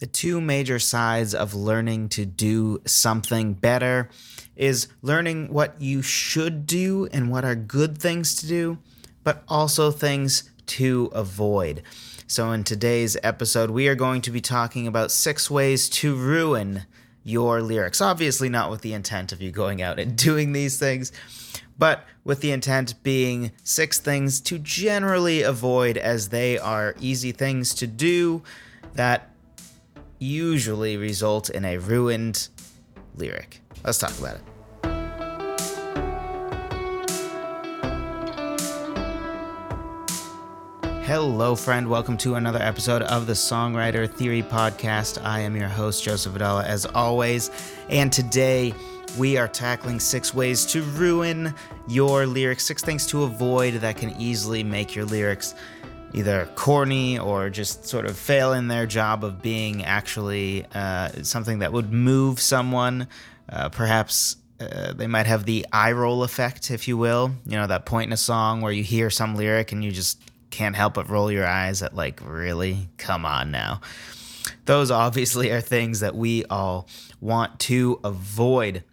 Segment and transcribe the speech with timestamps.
[0.00, 4.08] the two major sides of learning to do something better
[4.56, 8.78] is learning what you should do and what are good things to do,
[9.22, 11.82] but also things to avoid.
[12.26, 16.86] So, in today's episode, we are going to be talking about six ways to ruin
[17.22, 18.00] your lyrics.
[18.00, 21.12] Obviously, not with the intent of you going out and doing these things,
[21.78, 27.74] but with the intent being six things to generally avoid as they are easy things
[27.74, 28.42] to do
[28.94, 29.29] that
[30.20, 32.48] usually result in a ruined
[33.16, 33.60] lyric.
[33.82, 34.42] Let's talk about it.
[41.04, 41.88] Hello, friend.
[41.88, 45.24] Welcome to another episode of the Songwriter Theory Podcast.
[45.24, 47.50] I am your host, Joseph Vidala, as always.
[47.88, 48.74] And today
[49.18, 51.52] we are tackling six ways to ruin
[51.88, 55.54] your lyrics, six things to avoid that can easily make your lyrics
[56.12, 61.60] either corny or just sort of fail in their job of being actually uh, something
[61.60, 63.08] that would move someone.
[63.48, 67.32] Uh, perhaps uh, they might have the eye roll effect, if you will.
[67.46, 70.20] You know, that point in a song where you hear some lyric and you just
[70.50, 72.88] can't help but roll your eyes at, like, really?
[72.98, 73.80] Come on now.
[74.66, 76.88] Those obviously are things that we all
[77.20, 78.84] want to avoid.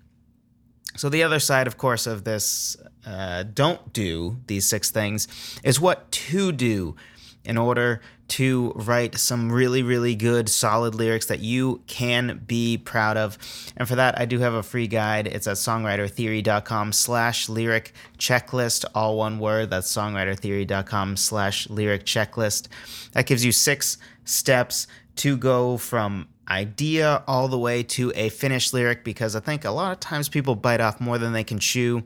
[0.95, 5.27] So, the other side, of course, of this uh, don't do these six things
[5.63, 6.95] is what to do
[7.43, 13.15] in order to write some really, really good, solid lyrics that you can be proud
[13.15, 13.37] of.
[13.77, 15.27] And for that, I do have a free guide.
[15.27, 19.69] It's at songwritertheory.com slash lyric checklist, all one word.
[19.69, 22.67] That's songwritertheory.com slash lyric checklist.
[23.13, 24.87] That gives you six steps
[25.17, 29.71] to go from idea all the way to a finished lyric because I think a
[29.71, 32.03] lot of times people bite off more than they can chew.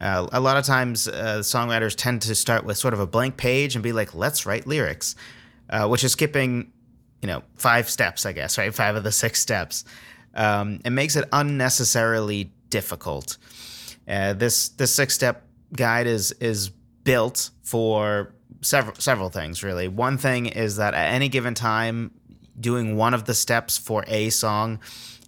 [0.00, 3.36] Uh, a lot of times, uh, songwriters tend to start with sort of a blank
[3.36, 5.16] page and be like, let's write lyrics,
[5.70, 6.70] uh, which is skipping,
[7.22, 8.74] you know, five steps, I guess, right?
[8.74, 9.84] Five of the six steps.
[10.34, 13.38] Um, it makes it unnecessarily difficult.
[14.06, 15.44] Uh, this this six step
[15.74, 16.70] guide is is
[17.04, 19.88] built for several several things really.
[19.88, 22.12] One thing is that at any given time,
[22.58, 24.78] doing one of the steps for a song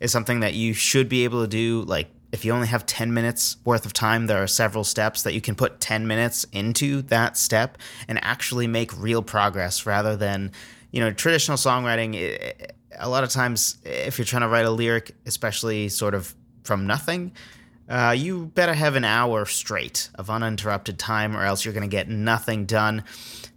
[0.00, 3.14] is something that you should be able to do like if you only have 10
[3.14, 7.02] minutes worth of time, there are several steps that you can put 10 minutes into
[7.02, 10.52] that step and actually make real progress rather than,
[10.90, 12.52] you know, traditional songwriting.
[12.98, 16.34] A lot of times, if you're trying to write a lyric, especially sort of
[16.64, 17.32] from nothing,
[17.88, 21.96] uh, you better have an hour straight of uninterrupted time, or else you're going to
[21.96, 23.04] get nothing done.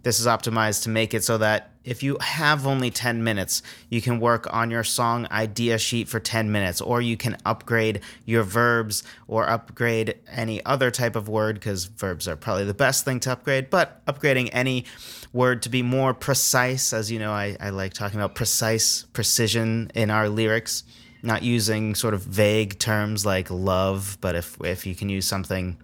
[0.02, 4.00] This is optimized to make it so that if you have only 10 minutes, you
[4.00, 8.42] can work on your song idea sheet for 10 minutes, or you can upgrade your
[8.42, 13.20] verbs or upgrade any other type of word, because verbs are probably the best thing
[13.20, 14.84] to upgrade, but upgrading any
[15.32, 19.90] word to be more precise, as you know, I, I like talking about precise precision
[19.94, 20.84] in our lyrics,
[21.22, 25.76] not using sort of vague terms like love, but if, if you can use something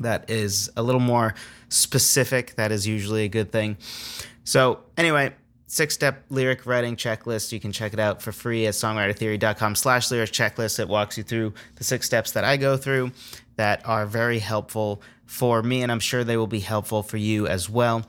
[0.00, 1.34] that is a little more
[1.68, 3.76] specific, that is usually a good thing.
[4.44, 5.34] So, anyway,
[5.66, 7.52] six step lyric writing checklist.
[7.52, 10.78] You can check it out for free at songwritertheory.com slash lyric checklist.
[10.78, 13.12] It walks you through the six steps that I go through
[13.56, 17.46] that are very helpful for me, and I'm sure they will be helpful for you
[17.46, 18.04] as well.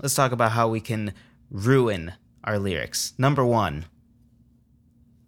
[0.00, 1.12] Let's talk about how we can
[1.50, 2.12] ruin
[2.44, 3.14] our lyrics.
[3.18, 3.84] Number one,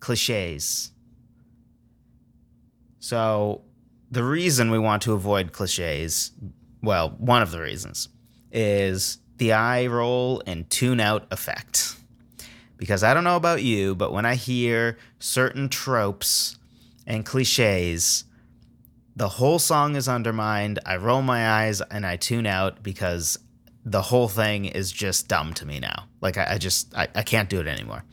[0.05, 0.93] cliches.
[2.99, 3.63] So,
[4.11, 6.31] the reason we want to avoid cliches,
[6.83, 8.11] well, one of the reasons,
[8.53, 11.97] is the eye roll and tune out effect.
[12.77, 16.59] Because I don't know about you, but when I hear certain tropes
[17.07, 18.25] and cliches,
[19.17, 20.81] the whole song is undermined.
[20.85, 23.39] I roll my eyes and I tune out because
[23.87, 26.09] the whole thing is just dumb to me now.
[26.21, 28.05] Like I, I just I, I can't do it anymore.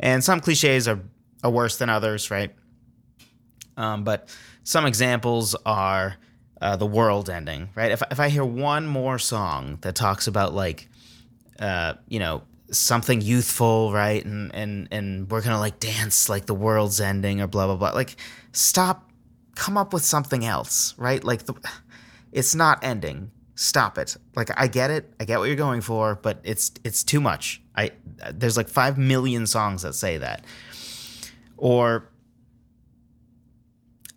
[0.00, 1.00] And some cliches are,
[1.42, 2.54] are worse than others, right?
[3.76, 4.34] Um, but
[4.64, 6.16] some examples are
[6.60, 7.92] uh, the world ending, right?
[7.92, 10.88] If if I hear one more song that talks about like,
[11.60, 16.54] uh, you know, something youthful, right, and and and we're gonna like dance like the
[16.54, 18.16] world's ending or blah blah blah, like
[18.52, 19.10] stop,
[19.54, 21.22] come up with something else, right?
[21.22, 21.54] Like the,
[22.32, 23.30] it's not ending.
[23.54, 24.16] Stop it.
[24.36, 27.60] Like I get it, I get what you're going for, but it's it's too much.
[27.76, 27.92] I
[28.32, 30.44] there's like five million songs that say that,
[31.58, 32.10] or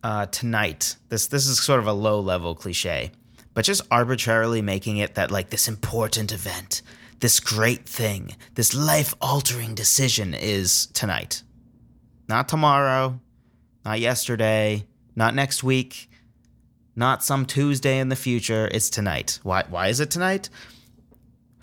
[0.04, 0.96] uh, tonight.
[1.10, 3.12] This this is sort of a low level cliche,
[3.54, 6.82] but just arbitrarily making it that like this important event,
[7.20, 11.44] this great thing, this life altering decision is tonight,
[12.28, 13.20] not tomorrow,
[13.86, 14.86] not yesterday,
[15.16, 16.10] not next week,
[16.96, 18.70] not some Tuesday in the future.
[18.72, 19.40] It's tonight.
[19.44, 20.50] Why why is it tonight?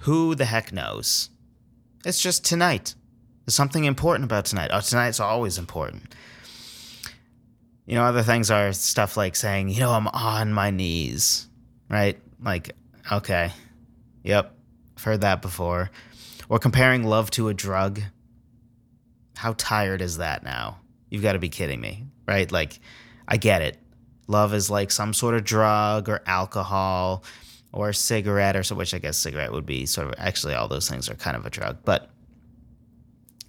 [0.02, 1.30] Who the heck knows?
[2.04, 2.94] It's just tonight.
[3.48, 4.68] There's something important about tonight.
[4.74, 6.14] Oh, tonight's always important.
[7.86, 11.48] You know, other things are stuff like saying, you know, I'm on my knees,
[11.88, 12.20] right?
[12.42, 12.72] Like,
[13.10, 13.52] okay,
[14.22, 14.54] yep,
[14.98, 15.90] I've heard that before.
[16.50, 18.02] Or comparing love to a drug.
[19.34, 20.80] How tired is that now?
[21.08, 22.52] You've got to be kidding me, right?
[22.52, 22.78] Like,
[23.26, 23.78] I get it.
[24.26, 27.24] Love is like some sort of drug or alcohol
[27.72, 30.68] or a cigarette or so, which I guess cigarette would be sort of actually all
[30.68, 32.10] those things are kind of a drug, but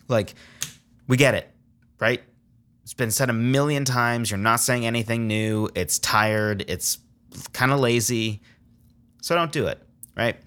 [0.10, 0.36] like
[1.08, 1.50] we get it,
[2.00, 2.22] right?
[2.84, 4.32] It's been said a million times.
[4.32, 5.70] You're not saying anything new.
[5.76, 6.66] It's tired.
[6.68, 6.98] It's
[7.54, 8.42] kind of lazy.
[9.22, 9.82] So don't do it,
[10.18, 10.38] right?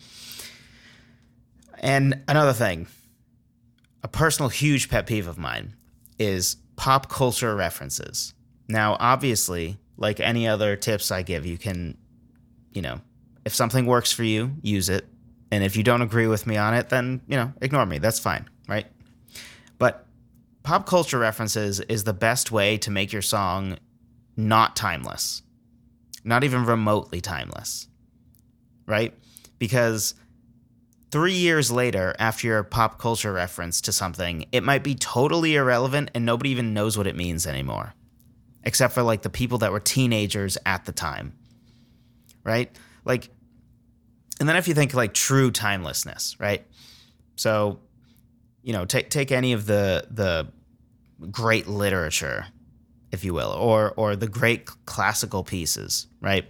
[1.79, 2.87] And another thing,
[4.03, 5.75] a personal huge pet peeve of mine
[6.19, 8.35] is pop culture references.
[8.69, 11.97] Now, obviously, like any other tips I give, you can,
[12.73, 13.01] you know,
[13.45, 15.07] if something works for you, use it.
[15.51, 17.99] And if you don't agree with me on it, then, you know, ignore me.
[17.99, 18.87] That's fine, right?
[19.83, 20.07] But
[20.63, 23.79] pop culture references is the best way to make your song
[24.37, 25.43] not timeless,
[26.23, 27.89] not even remotely timeless,
[28.87, 29.13] right?
[29.59, 30.15] Because
[31.11, 36.13] three years later, after your pop culture reference to something, it might be totally irrelevant
[36.15, 37.93] and nobody even knows what it means anymore,
[38.63, 41.37] except for like the people that were teenagers at the time,
[42.45, 42.71] right?
[43.05, 43.31] Like,
[44.39, 46.65] and then if you think like true timelessness, right?
[47.35, 47.81] So,
[48.63, 50.49] you know, take take any of the the
[51.31, 52.47] great literature,
[53.11, 56.47] if you will, or or the great classical pieces, right?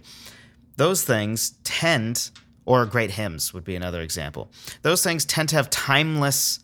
[0.77, 2.31] Those things tend,
[2.65, 4.51] or great hymns would be another example.
[4.81, 6.59] Those things tend to have timeless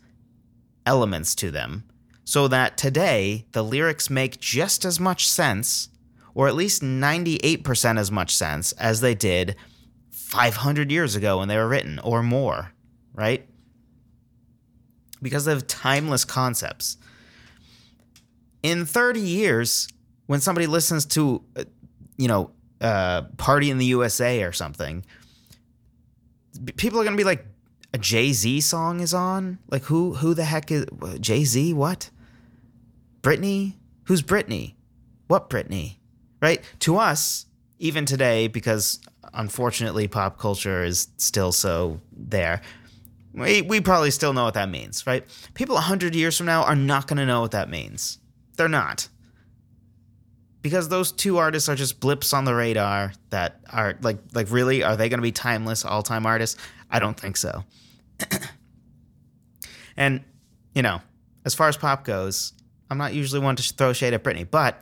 [0.85, 1.83] elements to them,
[2.23, 5.89] so that today the lyrics make just as much sense,
[6.33, 9.55] or at least 98% as much sense as they did
[10.11, 12.71] 500 years ago when they were written or more,
[13.13, 13.48] right?
[15.21, 16.97] Because they have timeless concepts.
[18.63, 19.87] In 30 years,
[20.27, 21.63] when somebody listens to, uh,
[22.17, 22.51] you know,
[22.81, 25.05] uh, Party in the USA or something,
[26.77, 27.45] people are going to be like,
[27.93, 29.57] a Jay Z song is on?
[29.69, 30.85] Like, who who the heck is
[31.19, 31.73] Jay Z?
[31.73, 32.09] What?
[33.21, 33.73] Britney?
[34.03, 34.75] Who's Britney?
[35.27, 35.95] What Britney?
[36.41, 36.63] Right?
[36.81, 37.45] To us,
[37.79, 38.99] even today, because
[39.33, 42.61] unfortunately pop culture is still so there.
[43.33, 45.23] We, we probably still know what that means, right?
[45.53, 48.17] People 100 years from now are not going to know what that means.
[48.57, 49.07] They're not.
[50.61, 54.83] Because those two artists are just blips on the radar that are like like really
[54.83, 56.59] are they going to be timeless all-time artists?
[56.91, 57.63] I don't think so.
[59.95, 60.21] and
[60.75, 61.01] you know,
[61.45, 62.51] as far as pop goes,
[62.89, 64.81] I'm not usually one to throw shade at Britney, but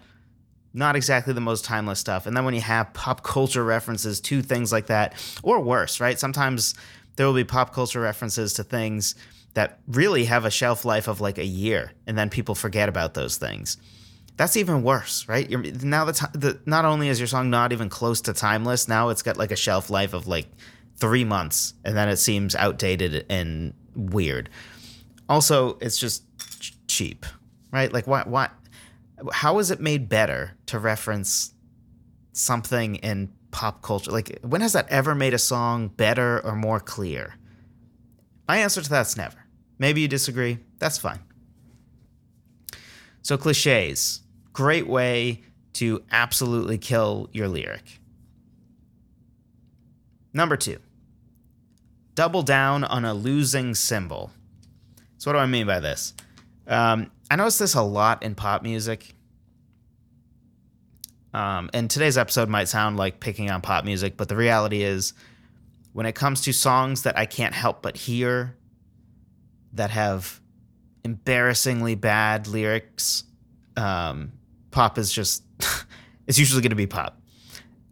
[0.73, 2.25] not exactly the most timeless stuff.
[2.25, 5.13] And then when you have pop culture references to things like that,
[5.43, 6.19] or worse, right?
[6.19, 6.75] Sometimes
[7.17, 9.15] there will be pop culture references to things
[9.53, 13.13] that really have a shelf life of like a year, and then people forget about
[13.13, 13.77] those things.
[14.37, 15.49] That's even worse, right?
[15.49, 18.87] You're, now the, t- the not only is your song not even close to timeless,
[18.87, 20.47] now it's got like a shelf life of like
[20.95, 24.49] three months, and then it seems outdated and weird.
[25.27, 26.23] Also, it's just
[26.59, 27.25] ch- cheap,
[27.71, 27.91] right?
[27.91, 28.23] Like, why?
[28.25, 28.49] Why?
[29.31, 31.53] how is it made better to reference
[32.33, 34.11] something in pop culture?
[34.11, 37.33] Like, when has that ever made a song better or more clear?
[38.47, 39.37] My answer to that's never.
[39.79, 40.59] Maybe you disagree.
[40.77, 41.19] That's fine.
[43.23, 44.21] So, cliches.
[44.53, 45.41] Great way
[45.73, 47.99] to absolutely kill your lyric.
[50.33, 50.77] Number two,
[52.13, 54.29] double down on a losing symbol.
[55.17, 56.13] So, what do I mean by this?
[56.67, 59.15] Um, I notice this a lot in pop music.
[61.37, 65.13] Um, and today's episode might sound like picking on pop music, but the reality is,
[65.93, 68.55] when it comes to songs that I can't help but hear
[69.73, 70.41] that have
[71.03, 73.23] embarrassingly bad lyrics,
[73.75, 74.31] um,
[74.71, 75.43] pop is just,
[76.27, 77.21] it's usually going to be pop.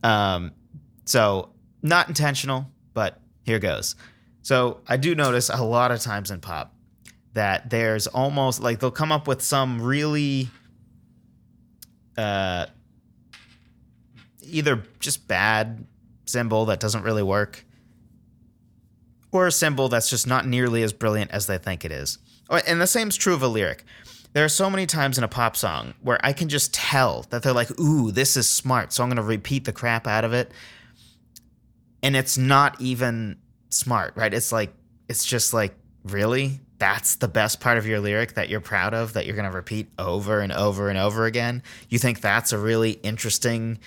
[0.02, 0.52] Um,
[1.06, 1.50] so,
[1.84, 3.96] not intentional, but here goes.
[4.42, 6.74] So, I do notice a lot of times in pop,
[7.34, 10.50] that there's almost like they'll come up with some really
[12.18, 12.66] uh
[14.50, 15.86] either just bad
[16.26, 17.66] symbol that doesn't really work
[19.32, 22.18] or a symbol that's just not nearly as brilliant as they think it is.
[22.50, 23.84] Oh, and the same's true of a lyric.
[24.34, 27.44] There are so many times in a pop song where I can just tell that
[27.44, 28.94] they're like, ooh, this is smart.
[28.94, 30.52] So I'm going to repeat the crap out of it.
[32.04, 33.38] And it's not even
[33.70, 34.34] smart, right?
[34.34, 34.74] It's like,
[35.08, 35.74] it's just like,
[36.04, 36.60] really?
[36.78, 39.56] that's the best part of your lyric that you're proud of that you're going to
[39.56, 43.80] repeat over and over and over again you think that's a really interesting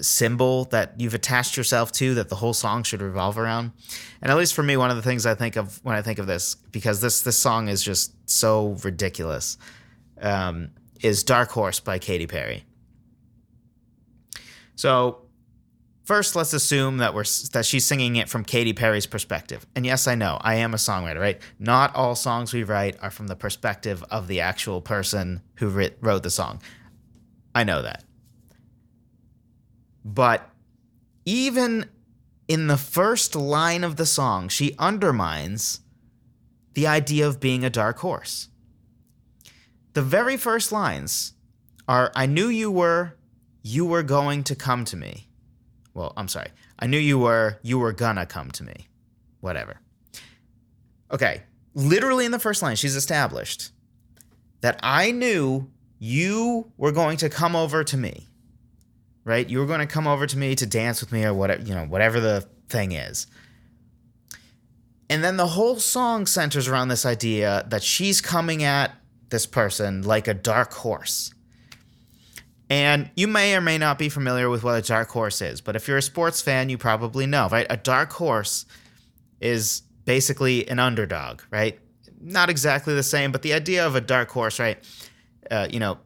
[0.00, 3.72] symbol that you've attached yourself to that the whole song should revolve around.
[4.20, 6.18] And at least for me, one of the things I think of when I think
[6.18, 9.58] of this, because this this song is just so ridiculous,
[10.20, 12.64] um, is "Dark Horse" by Katy Perry.
[14.76, 15.24] So
[16.04, 19.66] First, let's assume that we're that she's singing it from Katy Perry's perspective.
[19.74, 21.40] And yes, I know I am a songwriter, right?
[21.58, 25.96] Not all songs we write are from the perspective of the actual person who writ,
[26.02, 26.60] wrote the song.
[27.54, 28.04] I know that.
[30.04, 30.50] But
[31.24, 31.88] even
[32.46, 35.80] in the first line of the song, she undermines
[36.74, 38.48] the idea of being a dark horse.
[39.94, 41.34] The very first lines
[41.88, 43.16] are I knew you were,
[43.62, 45.28] you were going to come to me.
[45.94, 46.48] Well, I'm sorry.
[46.78, 48.88] I knew you were, you were gonna come to me.
[49.40, 49.80] Whatever.
[51.10, 51.42] Okay.
[51.74, 53.70] Literally in the first line, she's established
[54.60, 58.28] that I knew you were going to come over to me.
[59.24, 59.48] Right?
[59.48, 61.74] You were going to come over to me to dance with me or whatever, you
[61.74, 63.26] know, whatever the thing is.
[65.08, 68.94] And then the whole song centers around this idea that she's coming at
[69.30, 71.32] this person like a dark horse.
[72.70, 75.76] And you may or may not be familiar with what a dark horse is, but
[75.76, 77.66] if you're a sports fan, you probably know, right?
[77.68, 78.64] A dark horse
[79.40, 81.78] is basically an underdog, right?
[82.20, 84.78] Not exactly the same, but the idea of a dark horse, right?
[85.50, 85.98] Uh, you know,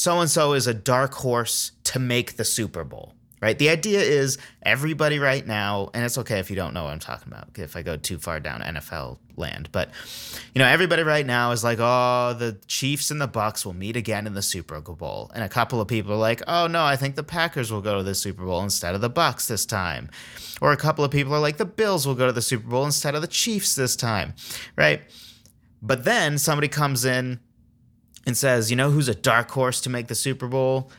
[0.00, 3.58] so and so is a dark horse to make the Super Bowl, right?
[3.58, 6.98] The idea is everybody right now, and it's okay if you don't know what I'm
[6.98, 9.90] talking about, if I go too far down NFL land, but
[10.54, 13.94] you know, everybody right now is like, oh, the Chiefs and the Bucs will meet
[13.94, 16.96] again in the Super Bowl, and a couple of people are like, oh no, I
[16.96, 20.08] think the Packers will go to the Super Bowl instead of the Bucs this time,
[20.62, 22.86] or a couple of people are like, the Bills will go to the Super Bowl
[22.86, 24.32] instead of the Chiefs this time,
[24.78, 25.02] right?
[25.82, 27.40] But then somebody comes in
[28.26, 30.90] and says, you know, who's a dark horse to make the Super Bowl?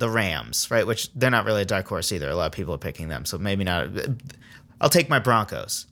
[0.00, 0.86] the Rams, right?
[0.86, 2.28] Which they're not really a dark horse either.
[2.28, 3.88] A lot of people are picking them, so maybe not.
[4.80, 5.86] I'll take my Broncos,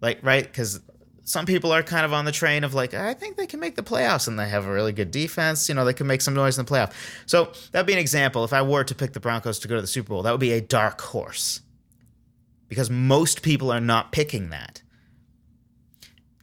[0.00, 0.80] like right, because
[1.24, 3.74] some people are kind of on the train of like, I think they can make
[3.74, 5.68] the playoffs, and they have a really good defense.
[5.68, 6.92] You know, they can make some noise in the playoff.
[7.26, 8.44] So that'd be an example.
[8.44, 10.40] If I were to pick the Broncos to go to the Super Bowl, that would
[10.40, 11.60] be a dark horse,
[12.68, 14.80] because most people are not picking that.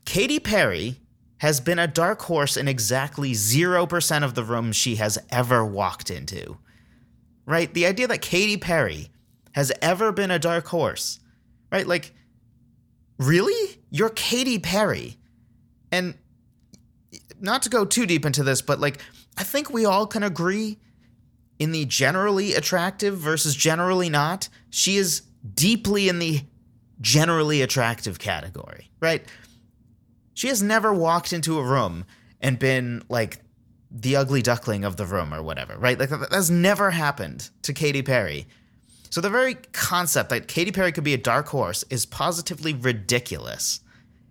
[0.03, 0.99] Katy Perry
[1.41, 6.09] has been a dark horse in exactly 0% of the rooms she has ever walked
[6.09, 6.57] into
[7.45, 7.73] right?
[7.73, 9.09] The idea that Katy Perry
[9.53, 11.19] has ever been a dark horse,
[11.71, 11.85] right?
[11.85, 12.13] Like,
[13.17, 13.81] really?
[13.89, 15.17] You're Katy Perry.
[15.91, 16.15] And
[17.39, 18.99] not to go too deep into this, but like,
[19.37, 20.79] I think we all can agree
[21.59, 24.47] in the generally attractive versus generally not.
[24.69, 25.21] She is
[25.53, 26.41] deeply in the
[27.01, 29.25] generally attractive category, right?
[30.33, 32.05] She has never walked into a room
[32.39, 33.39] and been like
[33.91, 35.99] the ugly duckling of the room or whatever, right?
[35.99, 38.47] Like that that's never happened to Katy Perry.
[39.09, 43.81] So the very concept that Katy Perry could be a dark horse is positively ridiculous.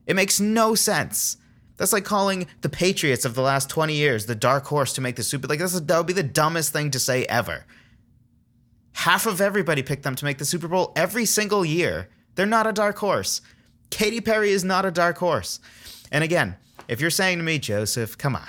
[0.06, 1.36] It makes no sense.
[1.76, 5.16] That's like calling the Patriots of the last 20 years the dark horse to make
[5.16, 5.46] the Super.
[5.46, 5.52] Bowl.
[5.52, 7.66] Like that's that would be the dumbest thing to say ever.
[8.92, 12.08] Half of everybody picked them to make the Super Bowl every single year.
[12.34, 13.40] They're not a dark horse.
[13.90, 15.60] Katy Perry is not a dark horse.
[16.10, 16.56] And again,
[16.88, 18.48] if you're saying to me, Joseph, come on,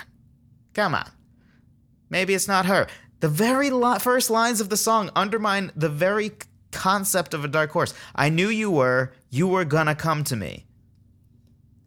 [0.74, 1.10] Come on.
[2.10, 2.86] Maybe it's not her.
[3.20, 6.32] The very first lines of the song undermine the very
[6.72, 7.94] concept of a dark horse.
[8.14, 10.66] I knew you were, you were gonna come to me.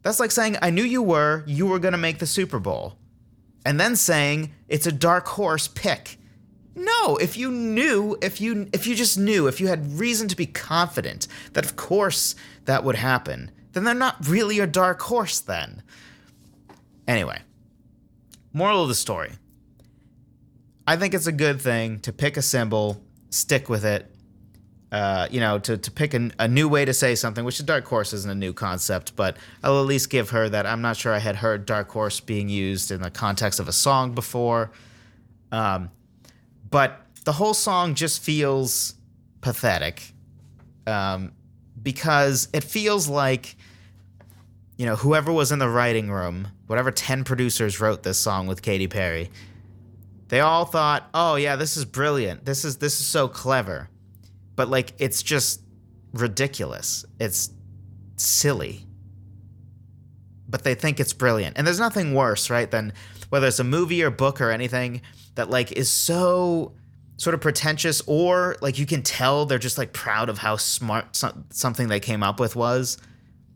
[0.03, 2.97] That's like saying, I knew you were, you were gonna make the Super Bowl.
[3.65, 6.17] And then saying, it's a dark horse pick.
[6.75, 10.35] No, if you knew, if you if you just knew, if you had reason to
[10.35, 15.39] be confident that of course that would happen, then they're not really a dark horse
[15.39, 15.83] then.
[17.07, 17.39] Anyway,
[18.53, 19.33] Moral of the story
[20.87, 24.11] I think it's a good thing to pick a symbol, stick with it.
[24.91, 27.63] Uh, you know, to, to pick a, a, new way to say something, which the
[27.63, 30.65] Dark Horse isn't a new concept, but I'll at least give her that.
[30.65, 33.73] I'm not sure I had heard Dark Horse being used in the context of a
[33.73, 34.71] song before.
[35.51, 35.89] Um,
[36.69, 38.93] but the whole song just feels
[39.41, 40.13] pathetic
[40.87, 41.33] um,
[41.85, 43.55] because it feels like
[44.77, 48.61] you know, whoever was in the writing room, whatever 10 producers wrote this song with
[48.61, 49.31] Katy Perry,
[50.27, 52.43] they all thought, "Oh yeah, this is brilliant.
[52.43, 53.89] This is this is so clever."
[54.57, 55.61] But like it's just
[56.13, 57.05] ridiculous.
[57.19, 57.51] It's
[58.17, 58.85] silly.
[60.49, 61.57] But they think it's brilliant.
[61.57, 62.91] And there's nothing worse, right, than
[63.29, 65.01] whether it's a movie or book or anything
[65.35, 66.73] that like is so
[67.17, 71.17] sort of pretentious or like you can tell they're just like proud of how smart
[71.49, 72.97] something they came up with was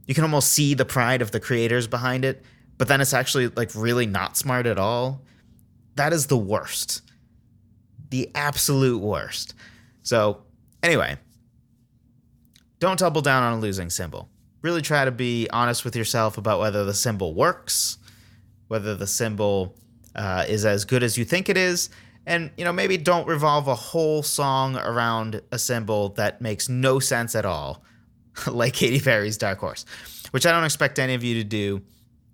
[0.10, 2.44] you can almost see the pride of the creators behind it,
[2.80, 5.22] but then it's actually like really not smart at all.
[5.98, 7.04] That is the worst.
[8.10, 9.54] The absolute worst.
[10.02, 10.42] So,
[10.82, 11.18] anyway,
[12.80, 14.28] don't double down on a losing symbol.
[14.64, 18.00] Really try to be honest with yourself about whether the symbol works,
[18.68, 19.76] whether the symbol
[20.16, 21.92] uh, is as good as you think it is,
[22.30, 27.00] and you know maybe don't revolve a whole song around a symbol that makes no
[27.00, 27.84] sense at all,
[28.48, 29.84] like Katy Perry's Dark Horse,
[30.32, 31.82] which I don't expect any of you to do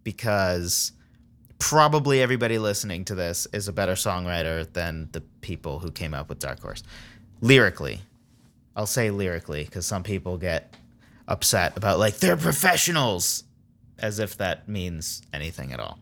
[0.04, 0.92] because
[1.58, 6.28] probably everybody listening to this is a better songwriter than the people who came up
[6.28, 6.84] with Dark Horse.
[7.40, 8.02] Lyrically,
[8.76, 10.76] I'll say lyrically because some people get
[11.28, 13.46] upset about like they're professionals
[13.98, 16.00] as if that means anything at all.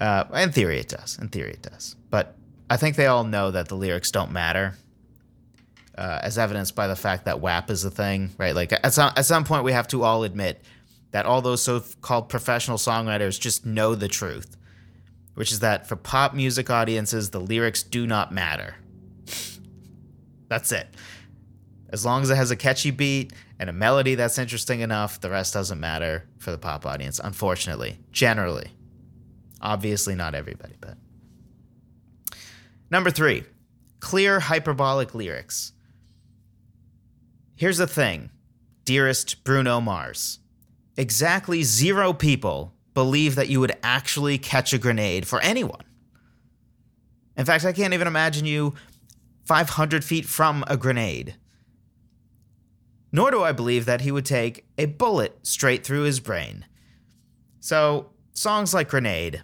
[0.00, 1.18] Uh, in theory, it does.
[1.20, 1.96] In theory, it does.
[2.08, 2.36] But
[2.70, 4.76] I think they all know that the lyrics don't matter,
[5.98, 8.54] uh, as evidenced by the fact that WAP is a thing, right?
[8.54, 10.64] Like at some at some point, we have to all admit
[11.10, 14.56] that all those so-called professional songwriters just know the truth,
[15.34, 18.76] which is that for pop music audiences, the lyrics do not matter.
[20.48, 20.86] That's it.
[21.88, 25.30] As long as it has a catchy beat and a melody that's interesting enough, the
[25.30, 28.70] rest doesn't matter for the pop audience, unfortunately, generally.
[29.60, 30.96] Obviously, not everybody, but.
[32.90, 33.44] Number three,
[34.00, 35.72] clear hyperbolic lyrics.
[37.54, 38.30] Here's the thing,
[38.84, 40.40] dearest Bruno Mars.
[40.96, 45.84] Exactly zero people believe that you would actually catch a grenade for anyone.
[47.36, 48.74] In fact, I can't even imagine you
[49.44, 51.36] 500 feet from a grenade.
[53.12, 56.66] Nor do I believe that he would take a bullet straight through his brain.
[57.60, 59.42] So, songs like Grenade,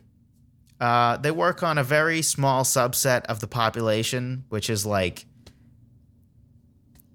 [0.80, 5.26] uh, they work on a very small subset of the population, which is like,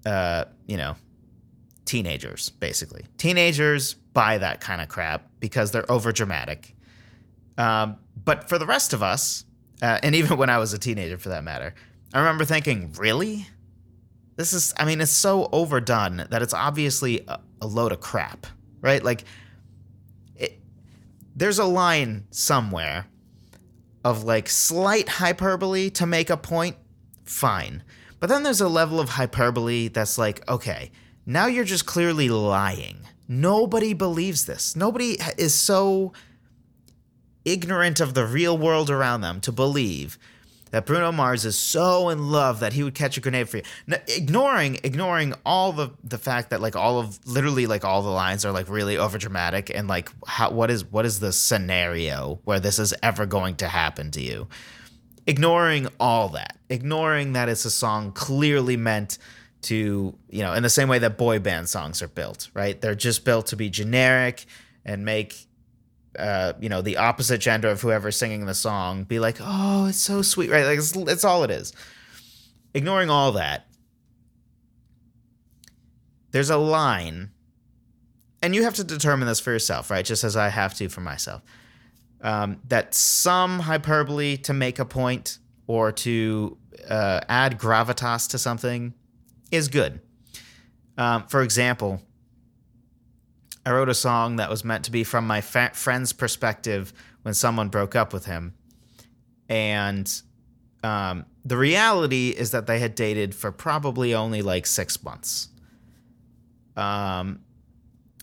[0.04, 0.96] uh, you know,
[1.84, 3.04] teenagers, basically.
[3.18, 6.74] Teenagers buy that kind of crap because they're over dramatic.
[7.56, 9.44] Um, but for the rest of us,
[9.80, 11.74] uh, and even when I was a teenager for that matter,
[12.12, 13.46] I remember thinking, really?
[14.36, 18.46] This is, I mean, it's so overdone that it's obviously a, a load of crap,
[18.80, 19.02] right?
[19.02, 19.24] Like,
[20.34, 20.58] it,
[21.36, 23.06] there's a line somewhere
[24.04, 26.76] of like slight hyperbole to make a point,
[27.24, 27.82] fine.
[28.20, 30.90] But then there's a level of hyperbole that's like, okay,
[31.26, 33.00] now you're just clearly lying.
[33.28, 34.76] Nobody believes this.
[34.76, 36.12] Nobody is so
[37.44, 40.18] ignorant of the real world around them to believe
[40.72, 43.62] that Bruno Mars is so in love that he would catch a grenade for you.
[43.86, 48.10] Now, ignoring ignoring all the the fact that like all of literally like all the
[48.10, 52.40] lines are like really over dramatic and like how what is what is the scenario
[52.44, 54.48] where this is ever going to happen to you?
[55.26, 59.18] Ignoring all that, ignoring that it's a song clearly meant
[59.62, 62.80] to, you know, in the same way that boy band songs are built, right?
[62.80, 64.44] They're just built to be generic
[64.84, 65.46] and make
[66.18, 69.98] uh, you know, the opposite gender of whoever's singing the song be like, oh, it's
[69.98, 70.64] so sweet, right?
[70.64, 71.72] Like, it's, it's all it is.
[72.74, 73.66] Ignoring all that,
[76.30, 77.30] there's a line,
[78.42, 80.04] and you have to determine this for yourself, right?
[80.04, 81.42] Just as I have to for myself.
[82.22, 86.56] Um, that some hyperbole to make a point or to
[86.88, 88.94] uh, add gravitas to something
[89.50, 90.00] is good.
[90.96, 92.00] Um, for example,
[93.64, 97.34] I wrote a song that was meant to be from my fa- friend's perspective when
[97.34, 98.54] someone broke up with him.
[99.48, 100.10] And
[100.82, 105.48] um, the reality is that they had dated for probably only like six months.
[106.76, 107.40] Um,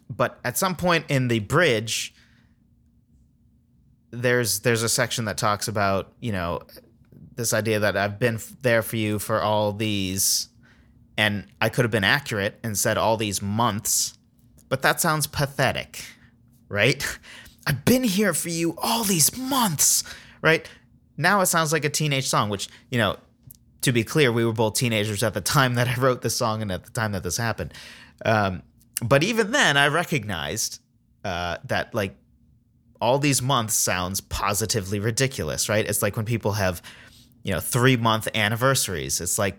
[0.10, 2.13] but at some point in the bridge,
[4.12, 6.62] there's there's a section that talks about you know
[7.36, 10.49] this idea that I've been there for you for all these,
[11.15, 14.17] and I could have been accurate and said all these months
[14.69, 16.03] but that sounds pathetic,
[16.69, 17.05] right?
[17.67, 20.03] I've been here for you all these months,
[20.41, 20.67] right?
[21.17, 23.17] Now it sounds like a teenage song, which, you know,
[23.82, 26.62] to be clear, we were both teenagers at the time that I wrote this song
[26.62, 27.73] and at the time that this happened.
[28.25, 28.63] Um,
[29.03, 30.79] but even then, I recognized
[31.23, 32.15] uh, that, like,
[33.01, 35.86] all these months sounds positively ridiculous, right?
[35.86, 36.82] It's like when people have,
[37.43, 39.21] you know, three month anniversaries.
[39.21, 39.58] It's like,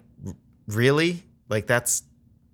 [0.67, 1.23] really?
[1.49, 2.03] Like, that's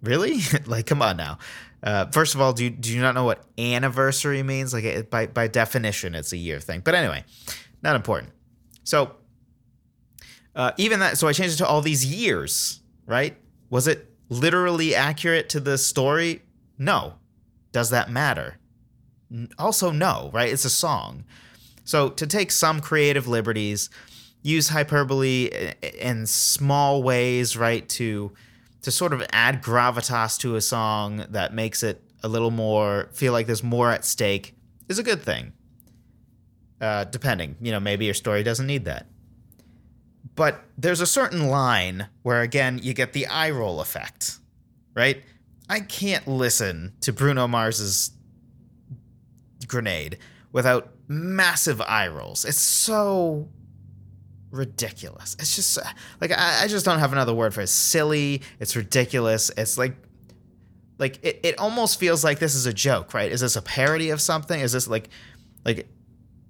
[0.02, 0.38] really?
[0.66, 1.38] like, come on now.
[1.86, 4.74] Uh, first of all, do you, do you not know what anniversary means?
[4.74, 6.80] Like it, by by definition, it's a year thing.
[6.80, 7.24] But anyway,
[7.80, 8.32] not important.
[8.82, 9.14] So
[10.56, 12.80] uh, even that, so I changed it to all these years.
[13.06, 13.36] Right?
[13.70, 16.42] Was it literally accurate to the story?
[16.76, 17.14] No.
[17.70, 18.58] Does that matter?
[19.56, 20.30] Also, no.
[20.34, 20.52] Right?
[20.52, 21.24] It's a song.
[21.84, 23.90] So to take some creative liberties,
[24.42, 27.88] use hyperbole in small ways, right?
[27.90, 28.32] To
[28.86, 33.32] to sort of add gravitas to a song that makes it a little more feel
[33.32, 34.54] like there's more at stake
[34.88, 35.52] is a good thing.
[36.80, 39.08] Uh, depending, you know, maybe your story doesn't need that.
[40.36, 44.38] but there's a certain line where again you get the eye roll effect,
[44.94, 45.20] right?
[45.68, 48.12] I can't listen to Bruno Mars's
[49.66, 50.18] grenade
[50.52, 52.44] without massive eye rolls.
[52.44, 53.48] It's so
[54.56, 55.36] ridiculous.
[55.38, 55.78] It's just
[56.20, 57.68] like I, I just don't have another word for it.
[57.68, 58.42] silly.
[58.60, 59.50] It's ridiculous.
[59.56, 59.96] It's like
[60.98, 63.30] like it, it almost feels like this is a joke, right?
[63.30, 64.58] Is this a parody of something?
[64.60, 65.08] Is this like
[65.64, 65.88] like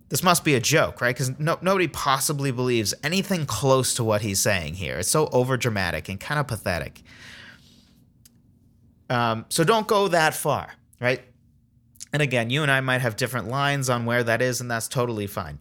[0.09, 1.15] this must be a joke, right?
[1.15, 4.99] Because no, nobody possibly believes anything close to what he's saying here.
[4.99, 7.03] It's so overdramatic and kind of pathetic.
[9.11, 11.23] Um, so don't go that far, right?
[12.13, 14.89] And again, you and I might have different lines on where that is, and that's
[14.89, 15.59] totally fine.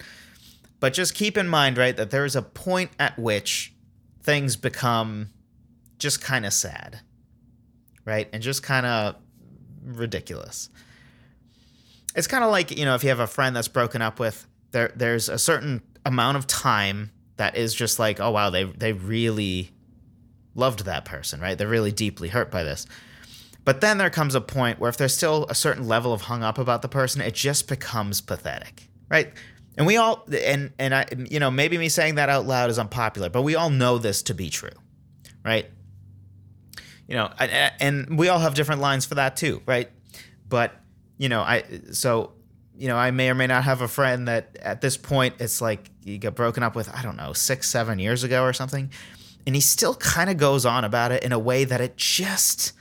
[0.80, 3.74] But just keep in mind, right, that there is a point at which
[4.22, 5.30] things become
[6.00, 7.00] just kind of sad,
[8.04, 8.28] right?
[8.34, 9.16] And just kind of
[9.84, 10.70] ridiculous.
[12.16, 14.48] It's kind of like, you know, if you have a friend that's broken up with,
[14.72, 18.94] there there's a certain amount of time that is just like, oh wow, they they
[18.94, 19.72] really
[20.54, 21.58] loved that person, right?
[21.58, 22.86] They're really deeply hurt by this.
[23.66, 26.44] But then there comes a point where if there's still a certain level of hung
[26.44, 29.34] up about the person, it just becomes pathetic, right?
[29.78, 32.80] And we all and and I you know, maybe me saying that out loud is
[32.80, 34.70] unpopular, but we all know this to be true.
[35.44, 35.70] Right?
[37.08, 39.90] You know, and we all have different lines for that too, right?
[40.50, 40.74] But,
[41.18, 42.32] you know, I so
[42.78, 45.62] you know, I may or may not have a friend that at this point it's
[45.62, 48.92] like you get broken up with, I don't know, six, seven years ago or something.
[49.46, 52.74] And he still kind of goes on about it in a way that it just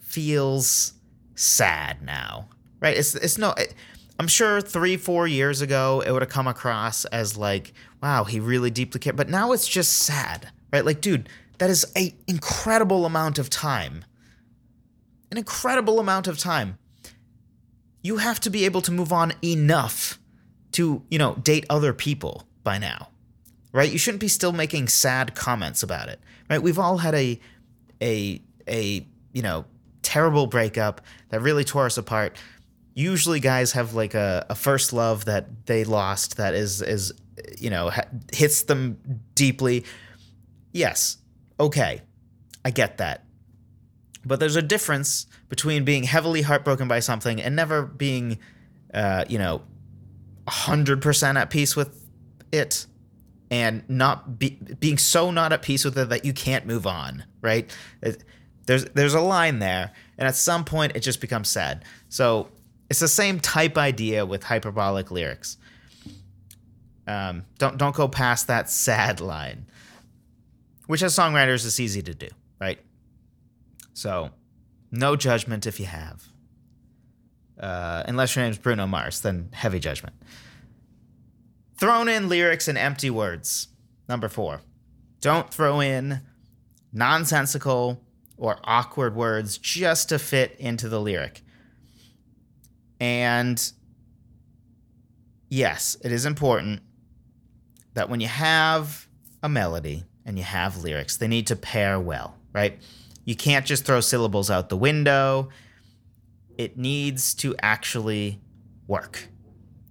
[0.00, 0.94] feels
[1.34, 2.48] sad now,
[2.80, 2.96] right?
[2.96, 3.50] It's it's no.
[3.52, 3.74] It,
[4.18, 7.72] I'm sure three, four years ago it would have come across as like,
[8.02, 9.16] wow, he really deeply cared.
[9.16, 10.84] But now it's just sad, right?
[10.84, 14.04] Like, dude, that is a incredible amount of time.
[15.30, 16.78] An incredible amount of time.
[18.02, 20.18] You have to be able to move on enough
[20.72, 23.08] to, you know, date other people by now.
[23.72, 23.90] Right?
[23.90, 26.20] You shouldn't be still making sad comments about it.
[26.48, 26.62] Right?
[26.62, 27.40] We've all had a
[28.00, 29.64] a a, you know,
[30.02, 31.00] terrible breakup
[31.30, 32.36] that really tore us apart.
[32.94, 37.12] Usually, guys have like a, a first love that they lost that is is
[37.58, 38.98] you know ha- hits them
[39.34, 39.84] deeply.
[40.72, 41.18] Yes,
[41.58, 42.02] okay,
[42.64, 43.24] I get that,
[44.24, 48.38] but there's a difference between being heavily heartbroken by something and never being,
[48.92, 49.62] uh, you know,
[50.48, 52.04] hundred percent at peace with
[52.52, 52.86] it
[53.50, 57.24] and not be, being so not at peace with it that you can't move on,
[57.40, 57.70] right?
[58.66, 61.84] There's there's a line there, and at some point it just becomes sad.
[62.08, 62.48] So
[62.94, 65.56] it's the same type idea with hyperbolic lyrics.
[67.08, 69.66] Um, don't don't go past that sad line,
[70.86, 72.28] which as songwriters is easy to do,
[72.60, 72.78] right?
[73.94, 74.30] So,
[74.92, 76.28] no judgment if you have.
[77.58, 80.14] Uh, unless your name's Bruno Mars, then heavy judgment.
[81.76, 83.66] Thrown in lyrics and empty words.
[84.08, 84.60] Number four.
[85.20, 86.20] Don't throw in
[86.92, 88.00] nonsensical
[88.36, 91.43] or awkward words just to fit into the lyric.
[93.00, 93.72] And
[95.48, 96.82] yes, it is important
[97.94, 99.08] that when you have
[99.42, 102.78] a melody and you have lyrics, they need to pair well, right?
[103.24, 105.48] You can't just throw syllables out the window.
[106.58, 108.40] It needs to actually
[108.86, 109.28] work,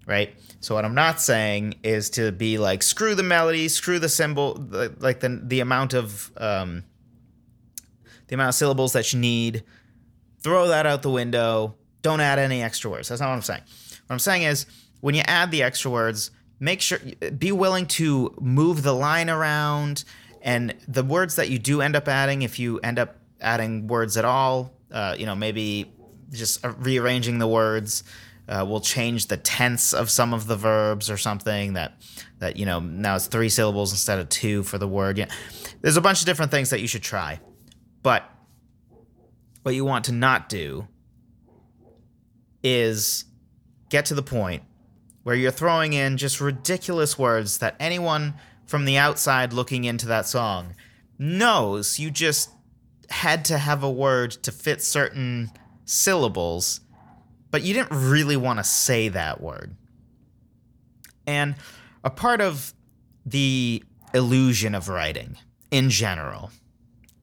[0.06, 0.36] right?
[0.60, 4.56] So what I'm not saying is to be like screw the melody, screw the symbol,
[5.00, 6.84] like the the amount of um,
[8.28, 9.64] the amount of syllables that you need.
[10.42, 11.76] Throw that out the window.
[12.04, 13.10] Don't add any extra words.
[13.10, 13.62] That's not what I'm saying.
[14.06, 14.68] What I'm saying is
[15.02, 17.00] when you add the extra words, make sure
[17.38, 20.04] be willing to move the line around
[20.42, 24.16] and the words that you do end up adding if you end up adding words
[24.16, 25.92] at all uh, you know maybe
[26.32, 28.04] just rearranging the words
[28.48, 31.94] uh, will change the tense of some of the verbs or something that
[32.40, 35.28] that you know now it's three syllables instead of two for the word yeah
[35.82, 37.40] there's a bunch of different things that you should try
[38.04, 38.30] but
[39.64, 40.88] what you want to not do
[42.64, 43.26] is
[43.90, 44.64] get to the point
[45.24, 48.34] where you're throwing in just ridiculous words that anyone
[48.66, 50.76] from the outside looking into that song
[51.18, 52.50] knows you just
[53.10, 55.52] had to have a word to fit certain
[55.86, 56.82] syllables,
[57.52, 59.76] but you didn't really want to say that word.
[61.28, 61.56] And
[62.04, 62.74] a part of
[63.26, 65.38] the illusion of writing
[65.72, 66.52] in general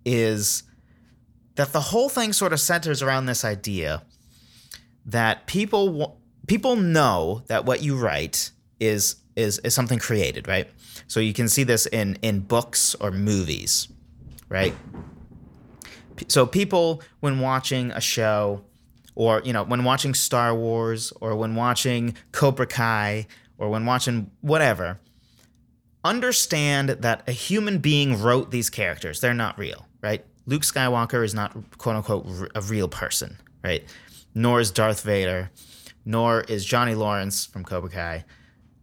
[0.04, 0.62] is
[1.56, 4.02] that the whole thing sort of centers around this idea
[5.10, 10.68] that people people know that what you write is is is something created, right?
[11.06, 13.88] So you can see this in in books or movies,
[14.48, 14.74] right?
[16.28, 18.64] So people when watching a show
[19.14, 23.26] or you know, when watching Star Wars or when watching Cobra Kai
[23.58, 25.00] or when watching whatever,
[26.04, 29.20] understand that a human being wrote these characters.
[29.20, 30.24] They're not real, right?
[30.46, 33.84] Luke Skywalker is not quote unquote a real person, right?
[34.34, 35.50] Nor is Darth Vader,
[36.04, 38.24] nor is Johnny Lawrence from Cobra Kai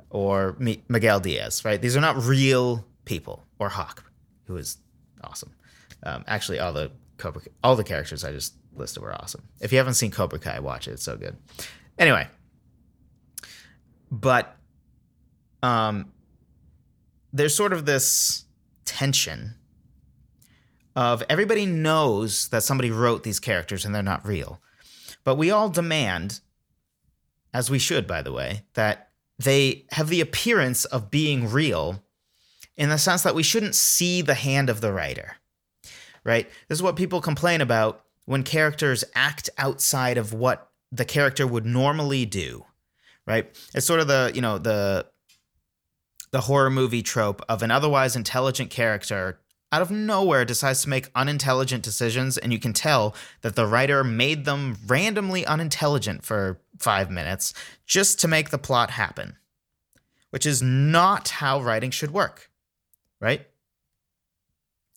[0.10, 1.82] or Miguel Diaz, right?
[1.82, 4.04] These are not real people or Hawk,
[4.46, 4.78] who is
[5.24, 5.54] awesome.
[6.04, 9.44] Um, actually, all the Cobra, all the characters I just listed were awesome.
[9.60, 10.92] If you haven't seen Cobra Kai, watch it.
[10.92, 11.36] It's so good.
[11.98, 12.28] Anyway,
[14.12, 14.56] but
[15.64, 16.12] um,
[17.34, 18.46] there's sort of this
[18.86, 19.56] tension
[20.96, 24.62] of everybody knows that somebody wrote these characters and they're not real.
[25.28, 26.40] But we all demand,
[27.54, 32.02] as we should, by the way, that they have the appearance of being real
[32.78, 35.36] in the sense that we shouldn't see the hand of the writer,
[36.24, 36.50] right?
[36.70, 41.66] This is what people complain about when characters act outside of what the character would
[41.66, 42.64] normally do,
[43.26, 43.54] right?
[43.76, 45.08] It's sort of the, you know, the
[46.32, 51.12] the horror movie trope of an otherwise intelligent character out of nowhere decides to make
[51.14, 57.12] unintelligent decisions and you can tell that the writer made them randomly unintelligent for 5
[57.12, 57.54] minutes
[57.86, 59.38] just to make the plot happen
[60.30, 62.50] which is not how writing should work
[63.20, 63.48] right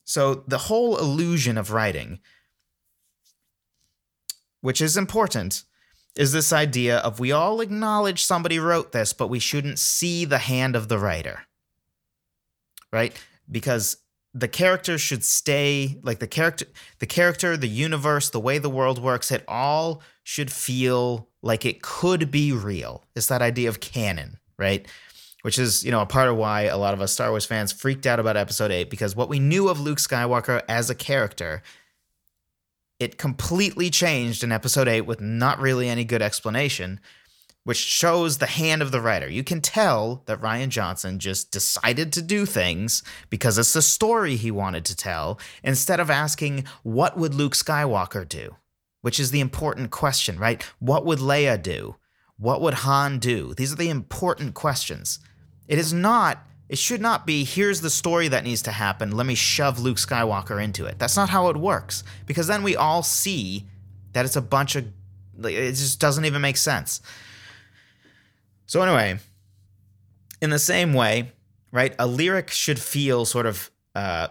[0.05, 2.21] so the whole illusion of writing
[4.61, 5.65] which is important
[6.17, 10.39] is this idea of we all acknowledge somebody wrote this, but we shouldn't see the
[10.39, 11.47] hand of the writer.
[12.93, 13.13] Right?
[13.51, 13.99] Because
[14.33, 16.67] the character should stay like the character
[17.01, 21.83] the character the universe the way the world works it all should feel like it
[21.83, 23.05] could be real.
[23.17, 24.87] It's that idea of canon right?
[25.43, 27.73] Which is you know a part of why a lot of us star wars fans
[27.73, 31.63] freaked out about episode 8 because what we knew of luke skywalker as a character
[33.01, 37.01] it completely changed in episode 8 with not really any good explanation,
[37.65, 39.29] which shows the hand of the writer.
[39.29, 44.37] You can tell that Rian Johnson just decided to do things because it's the story
[44.37, 48.57] he wanted to tell instead of asking, what would Luke Skywalker do?
[49.03, 50.63] Which is the important question, right?
[50.79, 51.97] What would Leia do?
[52.39, 53.55] What would Han do?
[53.55, 55.19] These are the important questions.
[55.69, 59.27] It is not it should not be, here's the story that needs to happen, let
[59.27, 61.01] me shove Luke Skywalker into it.
[61.01, 63.67] That's not how it works, because then we all see
[64.13, 64.85] that it's a bunch of,
[65.43, 67.01] it just doesn't even make sense.
[68.71, 69.19] So, anyway,
[70.41, 71.33] in the same way,
[71.73, 74.29] right, a lyric should feel sort of uh,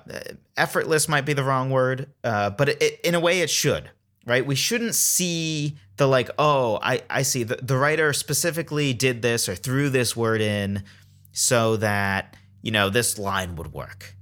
[0.55, 3.89] effortless, might be the wrong word, uh, but it, in a way it should,
[4.25, 4.45] right?
[4.45, 9.49] We shouldn't see the like, oh, I, I see the, the writer specifically did this
[9.49, 10.85] or threw this word in
[11.33, 14.15] so that, you know, this line would work.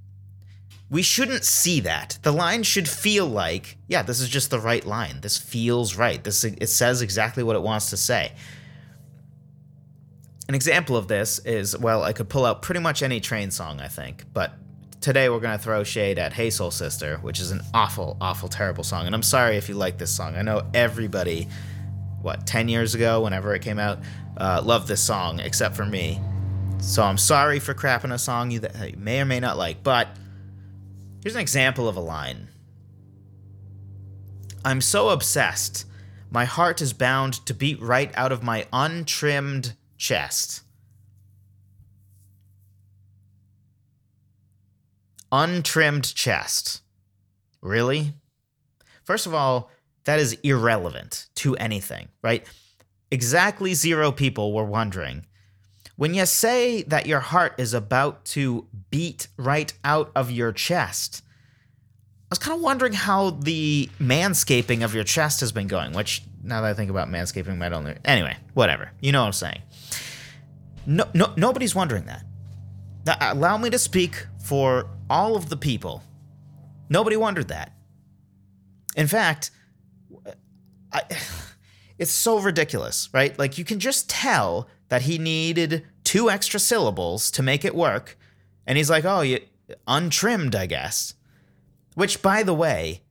[0.90, 2.18] We shouldn't see that.
[2.24, 5.22] The line should feel like, yeah, this is just the right line.
[5.22, 6.24] This feels right.
[6.24, 8.32] This it says exactly what it wants to say.
[10.48, 13.82] An example of this is, well, I could pull out pretty much any train song,
[13.82, 14.54] I think, but
[15.02, 18.48] today we're going to throw shade at Hey Soul Sister, which is an awful, awful,
[18.48, 19.08] terrible song.
[19.08, 20.38] And I'm sorry if you like this song.
[20.38, 21.50] I know everybody,
[22.22, 24.00] what, 10 years ago, whenever it came out,
[24.38, 26.22] uh, loved this song, except for me.
[26.80, 29.84] So I'm sorry for crapping a song you that you may or may not like,
[29.84, 30.08] but
[31.24, 32.48] here's an example of a line.
[34.64, 35.86] I'm so obsessed,
[36.32, 40.62] my heart is bound to beat right out of my untrimmed chest.
[45.32, 46.82] Untrimmed chest.
[47.62, 48.14] Really?
[49.04, 49.70] First of all,
[50.06, 52.46] that is irrelevant to anything, right?
[53.12, 55.26] Exactly zero people were wondering
[55.98, 61.24] when you say that your heart is about to beat right out of your chest,
[62.30, 66.22] I was kind of wondering how the manscaping of your chest has been going, which
[66.48, 68.92] now that I think about manscaping might only anyway, whatever.
[69.02, 69.62] You know what I'm saying.
[70.86, 72.26] No, no nobody's wondering that.
[73.06, 73.18] that.
[73.22, 76.04] Allow me to speak for all of the people.
[76.90, 77.74] Nobody wondered that.
[78.96, 79.52] In fact,
[80.92, 81.04] I,
[81.98, 83.38] it's so ridiculous, right?
[83.38, 88.18] Like you can just tell that he needed two extra syllables to make it work.
[88.66, 89.40] And he's like, oh, you
[89.88, 91.14] untrimmed, I guess.
[91.96, 93.02] Which, by the way,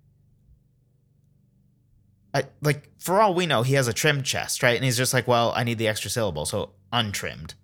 [2.36, 4.76] I, like for all we know, he has a trimmed chest, right?
[4.76, 7.54] And he's just like, well, I need the extra syllable, so untrimmed.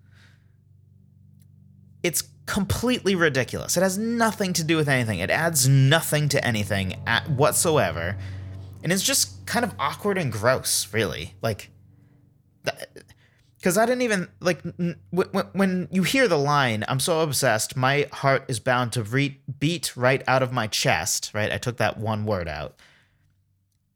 [2.01, 3.77] It's completely ridiculous.
[3.77, 5.19] It has nothing to do with anything.
[5.19, 8.17] It adds nothing to anything at whatsoever.
[8.81, 11.35] And it's just kind of awkward and gross, really.
[11.43, 11.69] Like,
[13.57, 14.63] because I didn't even like
[15.11, 19.39] when, when you hear the line, I'm so obsessed, my heart is bound to re-
[19.59, 21.29] beat right out of my chest.
[21.35, 22.75] Right, I took that one word out.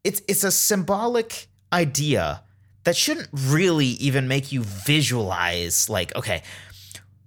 [0.07, 2.43] It's it's a symbolic idea
[2.85, 6.41] that shouldn't really even make you visualize like okay,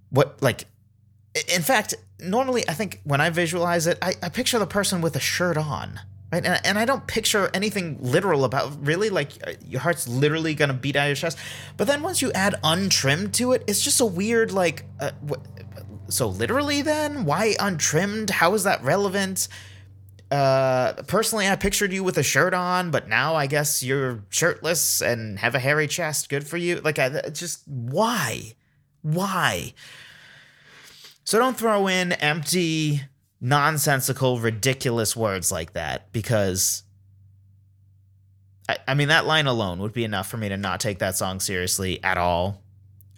[0.09, 0.65] what like
[1.55, 5.15] in fact, normally I think when I visualize it, I, I picture the person with
[5.15, 5.99] a shirt on.
[6.31, 6.45] Right.
[6.45, 10.73] And, and I don't picture anything literal about really like uh, your heart's literally to
[10.73, 11.37] beat out of your chest.
[11.75, 15.11] But then once you add untrimmed to it, it's just a weird, like, uh,
[16.07, 17.25] so literally then?
[17.25, 18.29] Why untrimmed?
[18.29, 19.49] How is that relevant?
[20.31, 25.01] Uh, personally, I pictured you with a shirt on, but now I guess you're shirtless
[25.01, 26.29] and have a hairy chest.
[26.29, 26.79] Good for you.
[26.79, 28.53] Like, I just, why?
[29.01, 29.73] Why?
[31.25, 33.01] So don't throw in empty,
[33.41, 36.83] nonsensical, ridiculous words like that because
[38.69, 41.17] I, I, mean that line alone would be enough for me to not take that
[41.17, 42.61] song seriously at all.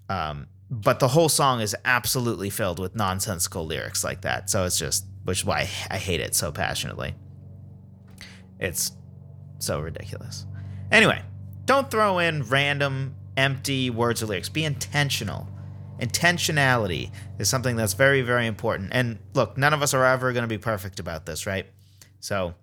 [0.09, 4.49] Um, but the whole song is absolutely filled with nonsensical lyrics like that.
[4.49, 7.15] So it's just which is why I hate it so passionately.
[8.59, 8.91] It's
[9.59, 10.45] so ridiculous.
[10.91, 11.21] Anyway,
[11.65, 14.49] don't throw in random empty words or lyrics.
[14.49, 15.49] Be intentional
[15.99, 18.89] intentionality is something that's very, very important.
[18.91, 21.65] And look, none of us are ever going to be perfect about this, right?
[22.19, 22.53] So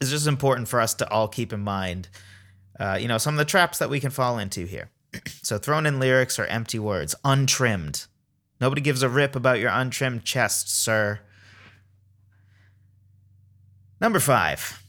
[0.00, 2.08] it's just important for us to all keep in mind,
[2.78, 4.90] uh, you know, some of the traps that we can fall into here.
[5.42, 8.06] so thrown in lyrics are empty words, untrimmed.
[8.60, 11.20] Nobody gives a rip about your untrimmed chest, sir.
[14.00, 14.82] Number five,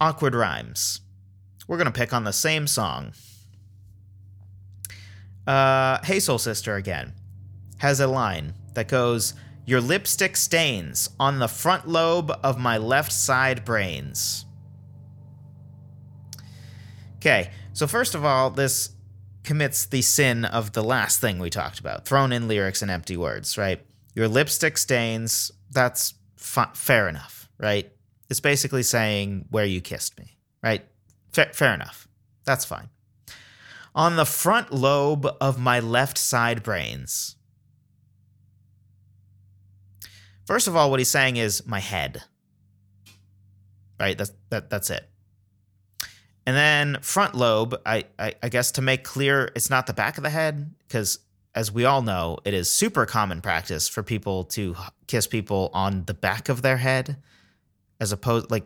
[0.00, 1.00] awkward rhymes.
[1.66, 3.12] We're going to pick on the same song
[5.46, 7.12] uh, Hey Soul Sister again
[7.78, 9.34] has a line that goes,
[9.66, 14.44] Your lipstick stains on the front lobe of my left side brains.
[17.16, 18.90] Okay, so first of all, this
[19.44, 23.16] commits the sin of the last thing we talked about thrown in lyrics and empty
[23.16, 23.84] words, right?
[24.14, 27.90] Your lipstick stains, that's fa- fair enough, right?
[28.30, 30.84] It's basically saying where you kissed me, right?
[31.32, 32.08] Fa- fair enough.
[32.44, 32.88] That's fine
[33.94, 37.36] on the front lobe of my left side brains.
[40.46, 42.22] First of all, what he's saying is my head.
[44.00, 44.18] Right?
[44.18, 45.08] That's that that's it.
[46.44, 50.16] And then front lobe, I, I, I guess to make clear it's not the back
[50.16, 51.20] of the head, because
[51.54, 54.74] as we all know, it is super common practice for people to
[55.06, 57.16] kiss people on the back of their head,
[58.00, 58.64] as opposed like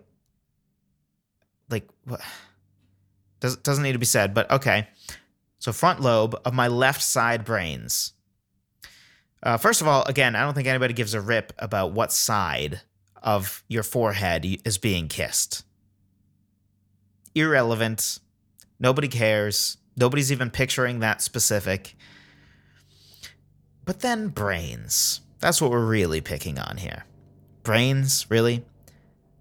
[1.69, 2.21] like what
[3.41, 4.89] does, doesn't need to be said, but okay.
[5.59, 8.12] So, front lobe of my left side brains.
[9.43, 12.81] Uh, first of all, again, I don't think anybody gives a rip about what side
[13.23, 15.65] of your forehead is being kissed.
[17.37, 18.18] Irrelevant.
[18.81, 19.77] Nobody cares.
[19.96, 21.94] Nobody's even picturing that specific.
[23.85, 25.20] But then brains.
[25.38, 27.05] That's what we're really picking on here.
[27.62, 28.64] Brains, really?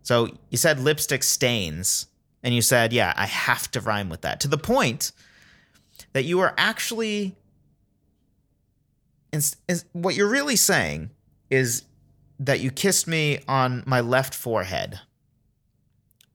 [0.03, 2.07] So you said lipstick stains,
[2.43, 4.39] and you said, yeah, I have to rhyme with that.
[4.41, 5.11] To the point
[6.13, 7.35] that you are actually
[9.33, 11.09] is, is, what you're really saying
[11.49, 11.83] is
[12.39, 14.99] that you kissed me on my left forehead,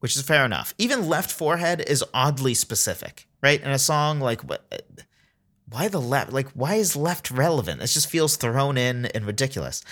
[0.00, 0.74] which is fair enough.
[0.78, 3.62] Even left forehead is oddly specific, right?
[3.62, 4.78] In a song like what uh,
[5.68, 7.80] why the left like why is left relevant?
[7.80, 9.84] It just feels thrown in and ridiculous.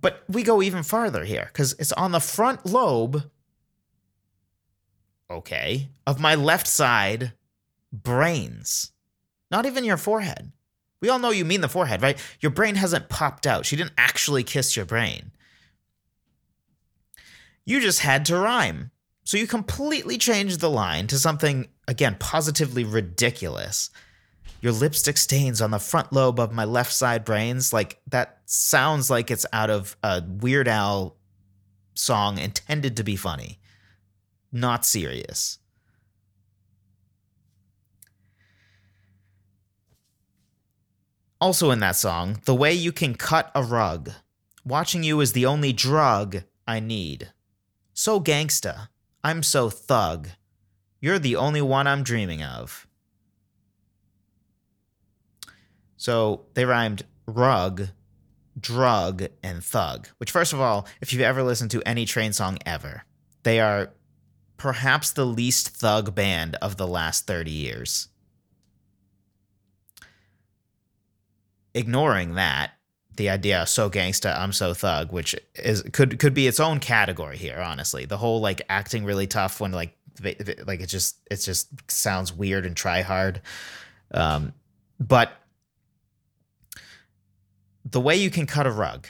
[0.00, 3.30] But we go even farther here cuz it's on the front lobe
[5.30, 7.32] okay, of my left side
[7.92, 8.92] brains,
[9.50, 10.52] not even your forehead.
[11.00, 12.18] We all know you mean the forehead, right?
[12.40, 13.66] Your brain hasn't popped out.
[13.66, 15.32] She didn't actually kiss your brain.
[17.66, 18.92] You just had to rhyme.
[19.24, 23.90] So you completely changed the line to something, again, positively ridiculous.
[24.60, 27.72] Your lipstick stains on the front lobe of my left side brains.
[27.72, 31.16] Like, that sounds like it's out of a Weird Al
[31.94, 33.58] song intended to be funny,
[34.52, 35.58] not serious.
[41.40, 44.12] Also in that song, the way you can cut a rug.
[44.64, 47.32] Watching you is the only drug I need.
[47.98, 48.88] So gangsta.
[49.24, 50.28] I'm so thug.
[51.00, 52.86] You're the only one I'm dreaming of.
[55.96, 57.88] So they rhymed rug,
[58.60, 62.58] drug, and thug, which, first of all, if you've ever listened to any train song
[62.66, 63.04] ever,
[63.44, 63.94] they are
[64.58, 68.08] perhaps the least thug band of the last 30 years.
[71.76, 72.72] ignoring that,
[73.16, 77.36] the idea so gangsta, I'm so thug, which is could could be its own category
[77.36, 77.58] here.
[77.58, 82.32] Honestly, the whole like acting really tough when like like it just it just sounds
[82.32, 83.40] weird and try hard.
[84.12, 84.52] Um,
[84.98, 85.32] but
[87.84, 89.06] the way you can cut a rug,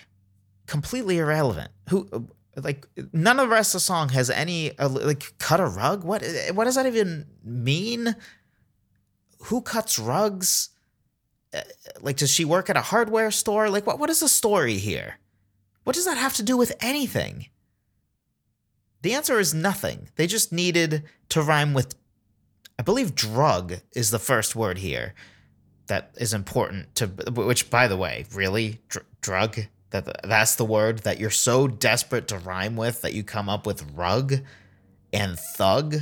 [0.67, 1.71] completely irrelevant.
[1.91, 5.67] Who like none of the rest of the song has any uh, like cut a
[5.67, 6.05] rug.
[6.05, 8.17] What what does that even mean?
[9.45, 10.71] Who cuts rugs?
[12.01, 13.69] Like does she work at a hardware store?
[13.71, 15.19] Like what what is the story here?
[15.85, 17.47] What does that have to do with anything?
[19.03, 20.09] The answer is nothing.
[20.17, 21.95] They just needed to rhyme with
[22.79, 25.15] I believe drug is the first word here
[25.87, 29.59] that is important to which by the way, really Dr- drug
[29.91, 33.67] that that's the word that you're so desperate to rhyme with that you come up
[33.67, 34.35] with rug
[35.13, 35.97] and thug?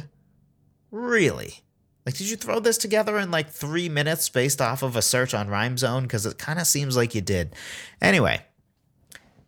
[0.90, 1.60] Really?
[2.06, 5.32] Like, did you throw this together in like three minutes based off of a search
[5.32, 6.02] on Rhyme Zone?
[6.02, 7.54] Because it kind of seems like you did.
[8.02, 8.42] Anyway,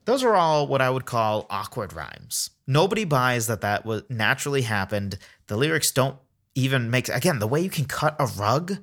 [0.07, 2.51] those are all what I would call awkward rhymes.
[2.67, 5.19] Nobody buys that that was naturally happened.
[5.49, 6.17] The lyrics don't
[6.55, 8.79] even make again the way you can cut a rug.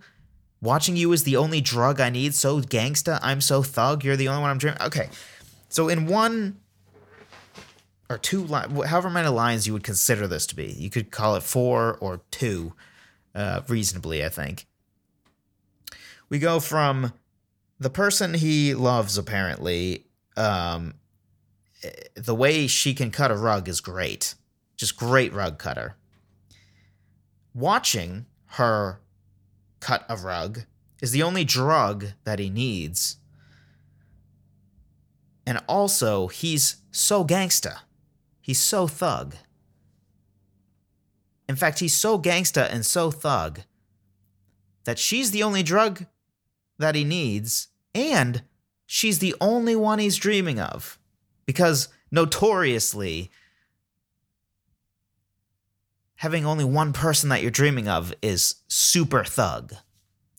[0.61, 2.35] Watching you is the only drug I need.
[2.35, 4.03] So gangsta, I'm so thug.
[4.03, 4.81] You're the only one I'm dreaming.
[4.81, 5.09] Okay,
[5.67, 6.57] so in one
[8.09, 11.35] or two, li- however many lines you would consider this to be, you could call
[11.35, 12.73] it four or two,
[13.35, 14.23] uh, reasonably.
[14.23, 14.65] I think
[16.29, 17.13] we go from
[17.79, 20.07] the person he loves apparently
[20.37, 20.95] um,
[22.15, 24.35] the way she can cut a rug is great.
[24.75, 25.95] Just great rug cutter.
[27.53, 28.99] Watching her
[29.79, 30.61] cut a rug
[31.01, 33.17] is the only drug that he needs.
[35.45, 37.79] And also, he's so gangsta.
[38.41, 39.35] He's so thug.
[41.47, 43.61] In fact, he's so gangsta and so thug
[44.85, 46.05] that she's the only drug
[46.77, 48.43] that he needs, and
[48.85, 50.99] she's the only one he's dreaming of
[51.45, 53.31] because notoriously
[56.15, 59.73] having only one person that you're dreaming of is super thug.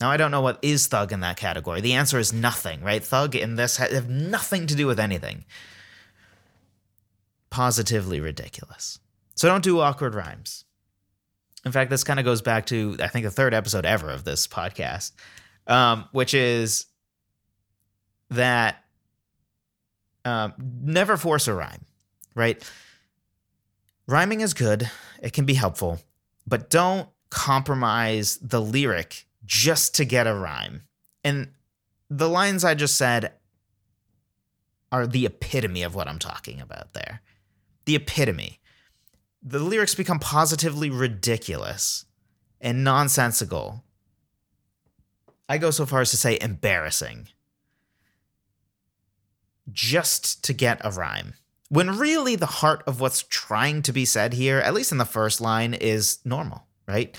[0.00, 1.80] Now I don't know what is thug in that category.
[1.80, 3.02] The answer is nothing, right?
[3.02, 5.44] Thug in this have nothing to do with anything.
[7.50, 8.98] Positively ridiculous.
[9.36, 10.63] So don't do awkward rhymes.
[11.64, 14.24] In fact, this kind of goes back to I think the third episode ever of
[14.24, 15.12] this podcast,
[15.66, 16.86] um, which is
[18.30, 18.84] that
[20.24, 21.84] um, never force a rhyme,
[22.34, 22.62] right?
[24.06, 24.90] Rhyming is good,
[25.22, 26.00] it can be helpful,
[26.46, 30.82] but don't compromise the lyric just to get a rhyme.
[31.22, 31.52] And
[32.10, 33.32] the lines I just said
[34.92, 37.20] are the epitome of what I'm talking about there.
[37.86, 38.60] The epitome.
[39.44, 42.06] The lyrics become positively ridiculous
[42.60, 43.84] and nonsensical.
[45.48, 47.28] I go so far as to say embarrassing
[49.70, 51.34] just to get a rhyme.
[51.68, 55.04] When really the heart of what's trying to be said here, at least in the
[55.04, 57.16] first line, is normal, right?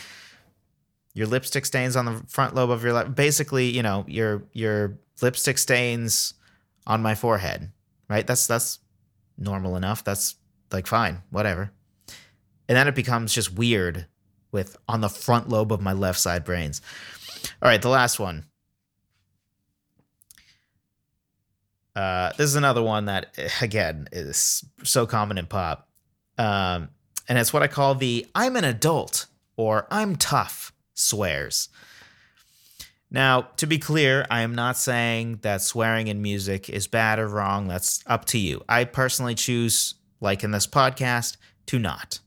[1.13, 3.15] Your lipstick stains on the front lobe of your lip.
[3.15, 6.33] Basically, you know, your your lipstick stains
[6.87, 7.71] on my forehead,
[8.09, 8.25] right?
[8.25, 8.79] That's that's
[9.37, 10.03] normal enough.
[10.03, 10.35] That's
[10.71, 11.71] like fine, whatever.
[12.67, 14.07] And then it becomes just weird
[14.51, 16.81] with on the front lobe of my left side brains.
[17.61, 18.45] All right, the last one.
[21.95, 25.87] Uh, this is another one that, again, is so common in pop.
[26.37, 26.89] Um,
[27.29, 31.69] and it's what I call the I'm an adult or I'm tough swears.
[33.09, 37.27] Now, to be clear, I am not saying that swearing in music is bad or
[37.27, 37.67] wrong.
[37.67, 38.63] That's up to you.
[38.67, 41.37] I personally choose, like in this podcast,
[41.67, 42.19] to not.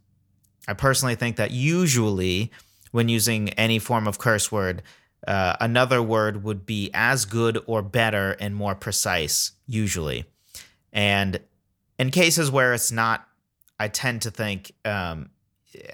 [0.69, 2.53] I personally think that usually,
[2.93, 4.83] when using any form of curse word,
[5.27, 10.27] uh, another word would be as good or better and more precise, usually.
[10.93, 11.41] And
[11.99, 13.27] in cases where it's not,
[13.81, 15.31] I tend to think, um,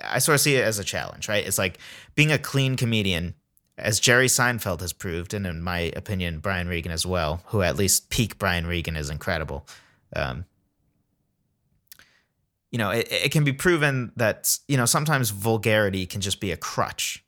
[0.03, 1.47] I sort of see it as a challenge, right?
[1.47, 1.79] It's like
[2.15, 3.35] being a clean comedian,
[3.79, 7.77] as Jerry Seinfeld has proved, and in my opinion, Brian Regan as well, who at
[7.77, 9.67] least peak Brian Regan is incredible.
[10.15, 10.45] Um,
[12.75, 16.51] you know, it, it can be proven that, you know, sometimes vulgarity can just be
[16.51, 17.25] a crutch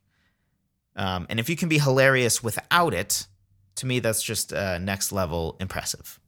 [0.97, 3.27] um, and if you can be hilarious without it,
[3.75, 6.19] to me, that's just uh, next level impressive.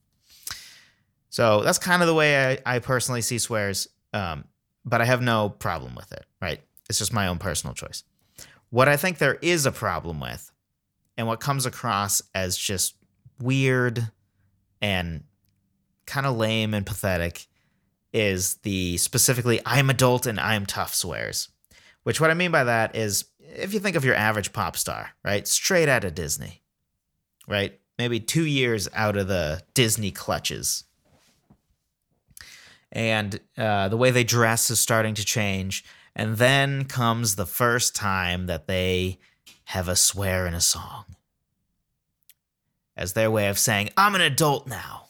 [1.31, 4.45] So that's kind of the way I, I personally see swears, um,
[4.85, 6.61] but I have no problem with it, right?
[6.87, 8.03] It's just my own personal choice.
[8.69, 10.51] What I think there is a problem with,
[11.17, 12.95] and what comes across as just
[13.41, 14.11] weird
[14.81, 15.23] and
[16.05, 17.47] kind of lame and pathetic,
[18.13, 21.49] is the specifically I'm adult and I'm tough swears.
[22.03, 25.11] Which, what I mean by that is if you think of your average pop star,
[25.23, 25.47] right?
[25.47, 26.61] Straight out of Disney,
[27.47, 27.79] right?
[27.97, 30.85] Maybe two years out of the Disney clutches.
[32.91, 35.83] And uh, the way they dress is starting to change.
[36.15, 39.19] And then comes the first time that they
[39.65, 41.05] have a swear in a song
[42.97, 45.05] as their way of saying, I'm an adult now.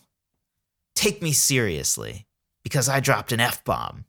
[0.95, 2.27] Take me seriously
[2.63, 4.05] because I dropped an F bomb.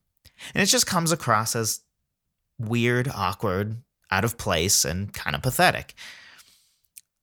[0.55, 1.81] And it just comes across as
[2.59, 3.77] weird, awkward,
[4.11, 5.95] out of place and kind of pathetic.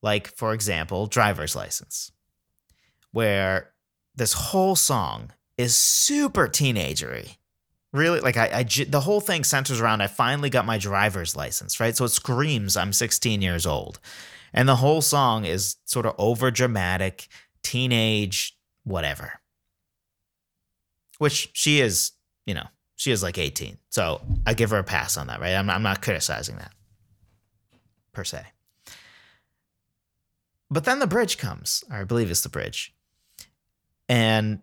[0.02, 2.12] Like, for example, driver's license,
[3.12, 3.72] where
[4.16, 7.38] this whole song is super teenagery.
[7.94, 11.80] Really, like I, I, the whole thing centers around I finally got my driver's license,
[11.80, 11.96] right?
[11.96, 14.00] So it screams I'm 16 years old,
[14.54, 17.28] and the whole song is sort of over dramatic,
[17.64, 19.40] teenage, whatever.
[21.18, 22.12] Which she is,
[22.46, 23.78] you know, she is like 18.
[23.90, 25.54] So I give her a pass on that, right?
[25.54, 26.72] I'm, I'm not criticizing that
[28.14, 28.44] per se.
[30.70, 32.94] But then the bridge comes, or I believe it's the bridge.
[34.10, 34.62] And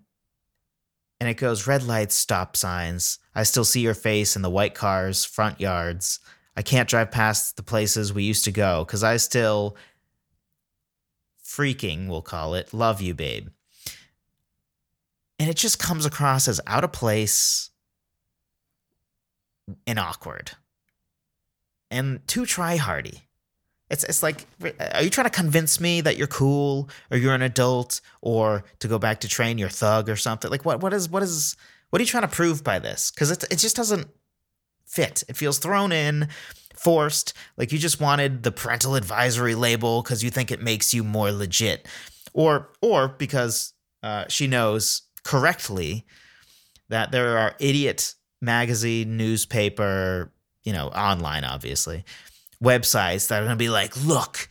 [1.21, 3.19] and it goes red lights, stop signs.
[3.35, 6.19] I still see your face in the white cars, front yards.
[6.57, 9.77] I can't drive past the places we used to go cuz I still
[11.43, 13.49] freaking, we'll call it, love you, babe.
[15.39, 17.71] And it just comes across as out of place
[19.87, 20.53] and awkward
[21.91, 23.23] and too try hardy.
[23.91, 24.47] It's it's like,
[24.95, 28.89] are you trying to convince me that you're cool or you're an adult or to
[28.89, 30.51] go back to train your thug or something?
[30.51, 31.57] Like what what is what is
[31.91, 33.11] what are you trying to prove by this?
[33.11, 34.09] Because it it just doesn't
[34.87, 35.23] fit.
[35.29, 36.29] It feels thrown in,
[36.75, 37.35] forced.
[37.57, 41.31] Like you just wanted the parental advisory label because you think it makes you more
[41.31, 41.87] legit,
[42.33, 46.05] or or because uh, she knows correctly
[46.89, 52.05] that there are idiot magazine, newspaper, you know, online, obviously,
[52.63, 54.49] websites that are going to be like, look,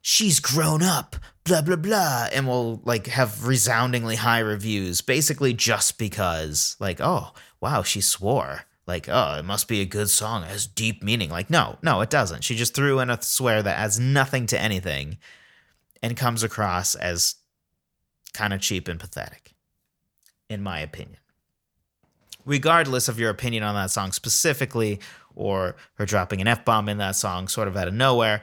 [0.00, 2.28] she's grown up, blah, blah, blah.
[2.32, 8.62] And will like have resoundingly high reviews, basically just because, like, oh, wow, she swore.
[8.86, 10.42] Like, oh, it must be a good song.
[10.42, 11.30] It has deep meaning.
[11.30, 12.44] Like, no, no, it doesn't.
[12.44, 15.16] She just threw in a swear that adds nothing to anything
[16.02, 17.36] and comes across as
[18.34, 19.43] kind of cheap and pathetic,
[20.48, 21.18] in my opinion
[22.44, 25.00] regardless of your opinion on that song specifically
[25.34, 28.42] or her dropping an F bomb in that song sort of out of nowhere.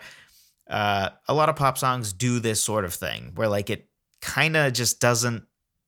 [0.70, 3.88] Uh, a lot of pop songs do this sort of thing where like it
[4.22, 5.44] kind of just doesn't,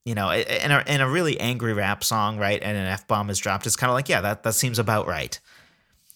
[0.06, 2.62] you know, in a, in a really angry rap song, right?
[2.62, 3.66] And an F bomb is dropped.
[3.66, 5.40] It's kind of like, yeah, that, that seems about right.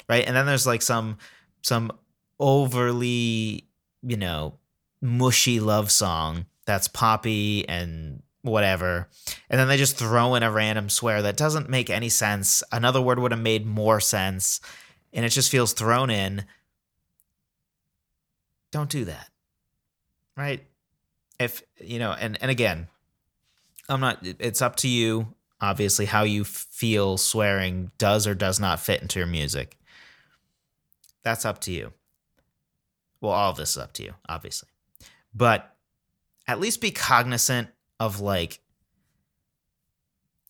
[0.10, 0.26] Right.
[0.26, 1.18] And then there's like some,
[1.64, 1.92] some
[2.40, 3.68] overly,
[4.04, 4.56] you know,
[5.02, 9.10] mushy love song that's poppy and whatever.
[9.50, 12.64] And then they just throw in a random swear that doesn't make any sense.
[12.72, 14.62] Another word would have made more sense.
[15.14, 16.46] And it just feels thrown in.
[18.72, 19.30] Don't do that.
[20.36, 20.66] Right?
[21.40, 22.88] If, you know, and, and again,
[23.90, 28.80] I'm not, it's up to you, obviously, how you feel swearing does or does not
[28.80, 29.78] fit into your music.
[31.24, 31.94] That's up to you.
[33.22, 34.70] Well, all of this is up to you, obviously.
[35.34, 35.76] But
[36.48, 37.70] at least be cognizant
[38.00, 38.60] of like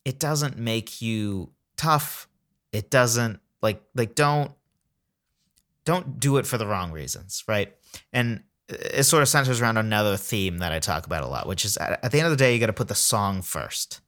[0.05, 2.27] it doesn't make you tough.
[2.71, 4.51] It doesn't like like don't
[5.85, 7.73] don't do it for the wrong reasons, right?
[8.11, 11.63] And it sort of centers around another theme that I talk about a lot, which
[11.63, 14.01] is at, the end of the day, you got to put the song first.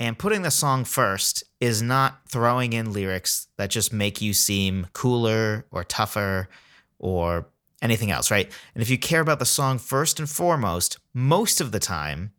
[0.00, 4.86] And putting the song first is not throwing in lyrics that just make you seem
[4.92, 6.48] cooler or tougher
[6.98, 7.48] or
[7.82, 8.50] anything else, right?
[8.74, 12.32] And if you care about the song first and foremost, most of the time,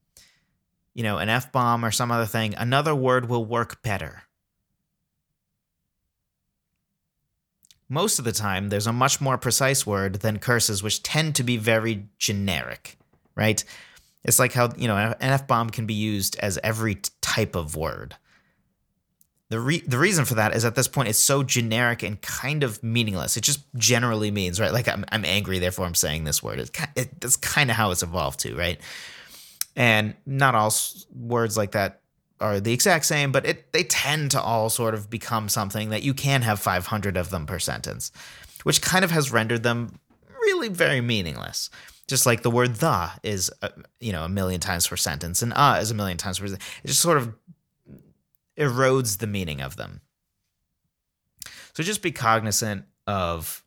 [0.93, 4.23] you know, an F bomb or some other thing, another word will work better.
[7.87, 11.43] Most of the time, there's a much more precise word than curses, which tend to
[11.43, 12.97] be very generic,
[13.35, 13.63] right?
[14.23, 17.75] It's like how, you know, an F bomb can be used as every type of
[17.75, 18.15] word.
[19.49, 22.63] The re- the reason for that is at this point it's so generic and kind
[22.63, 23.35] of meaningless.
[23.35, 26.59] It just generally means right, like I'm I'm angry, therefore I'm saying this word.
[26.59, 28.79] It's it, that's kind of how it's evolved to, right?
[29.75, 32.01] And not all s- words like that
[32.39, 36.03] are the exact same, but it they tend to all sort of become something that
[36.03, 38.11] you can have 500 of them per sentence,
[38.63, 39.99] which kind of has rendered them
[40.41, 41.71] really very meaningless.
[42.07, 43.69] Just like the word the is, uh,
[43.99, 46.47] you know, a million times per sentence, and uh is a million times per.
[46.47, 46.65] sentence.
[46.83, 47.33] It just sort of
[48.59, 50.01] erodes the meaning of them.
[51.73, 53.63] So just be cognizant of,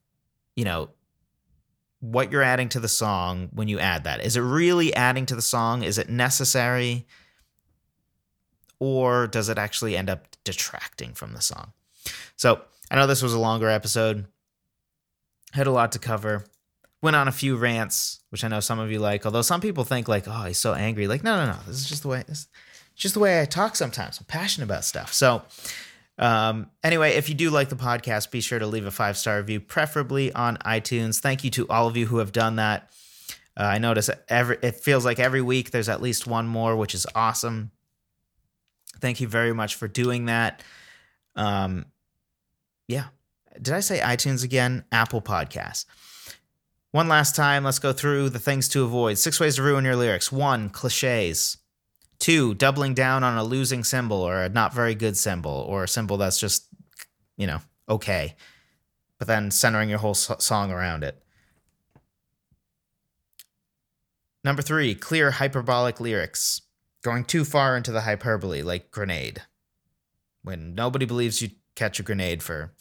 [0.55, 0.91] you know,
[2.01, 4.25] what you're adding to the song when you add that.
[4.25, 5.83] Is it really adding to the song?
[5.83, 7.07] Is it necessary?
[8.79, 11.73] Or does it actually end up detracting from the song?
[12.37, 14.27] So I know this was a longer episode,
[15.53, 16.45] had a lot to cover.
[17.01, 19.25] Went on a few rants, which I know some of you like.
[19.25, 21.09] Although some people think like, oh, he's so angry.
[21.09, 21.59] Like, no, no, no.
[21.67, 22.25] This is just the way.
[22.27, 22.47] This,
[22.95, 24.19] just the way I talk sometimes.
[24.19, 25.13] I'm passionate about stuff.
[25.13, 25.43] So,
[26.19, 29.39] um, anyway, if you do like the podcast, be sure to leave a five star
[29.39, 31.21] review, preferably on iTunes.
[31.21, 32.91] Thank you to all of you who have done that.
[33.57, 36.95] Uh, I notice every it feels like every week there's at least one more, which
[36.95, 37.71] is awesome.
[39.01, 40.63] Thank you very much for doing that.
[41.35, 41.87] Um,
[42.89, 43.07] yeah,
[43.61, 44.85] did I say iTunes again?
[44.93, 45.87] Apple Podcasts.
[46.93, 49.17] One last time, let's go through the things to avoid.
[49.19, 50.31] Six ways to ruin your lyrics.
[50.31, 51.57] One, cliches.
[52.23, 55.89] Two, doubling down on a losing symbol or a not very good symbol or a
[55.89, 56.69] symbol that's just,
[57.37, 57.59] you know,
[57.89, 58.37] okay,
[59.19, 61.21] but then centering your whole so- song around it.
[64.45, 66.63] Number three, clear hyperbolic lyrics.
[67.03, 69.43] Going too far into the hyperbole, like grenade.
[70.45, 72.73] When nobody believes you catch a grenade for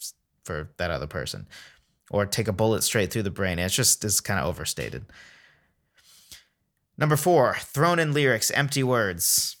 [0.44, 1.48] for that other person
[2.12, 3.58] or take a bullet straight through the brain.
[3.58, 5.06] It's just is kind of overstated.
[6.98, 9.56] Number four, thrown in lyrics, empty words.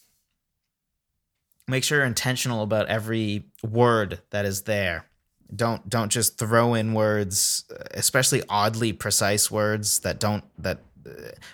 [1.66, 5.06] Make sure you're intentional about every word that is there.
[5.54, 10.80] Don't don't just throw in words, especially oddly precise words that don't that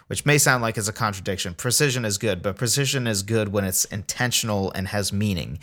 [0.06, 1.54] which may sound like it's a contradiction.
[1.54, 5.58] Precision is good, but precision is good when it's intentional and has meaning.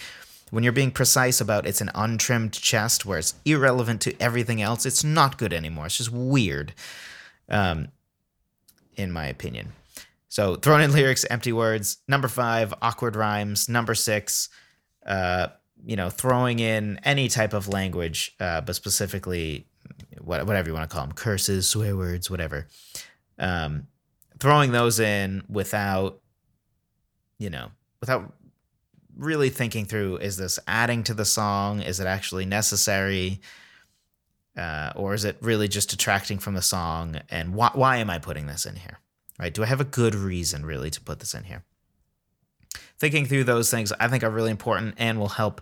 [0.52, 4.86] When you're being precise about it's an untrimmed chest where it's irrelevant to everything else,
[4.86, 5.88] it's not good anymore.
[5.88, 6.74] It's just weird,
[7.50, 7.90] um,
[8.96, 9.74] in my opinion.
[10.36, 12.00] So thrown in lyrics, empty words.
[12.10, 13.70] Number five, awkward rhymes.
[13.70, 14.50] Number six,
[15.06, 15.48] uh,
[15.86, 19.66] you know, throwing in any type of language, uh, but specifically
[20.20, 22.68] whatever you want to call them, curses, swear words, whatever.
[23.40, 23.88] Um,
[24.38, 26.20] throwing those in without,
[27.38, 27.72] you know,
[28.02, 28.34] without
[29.16, 31.82] really thinking through is this adding to the song?
[31.82, 33.40] Is it actually necessary?
[34.58, 37.22] Uh, or is it really just detracting from the song?
[37.30, 39.00] And why, why am I putting this in here?
[39.40, 39.54] Right?
[39.54, 41.64] Do I have a good reason really to put this in here?
[42.98, 45.62] Thinking through those things, I think, are really important and will help.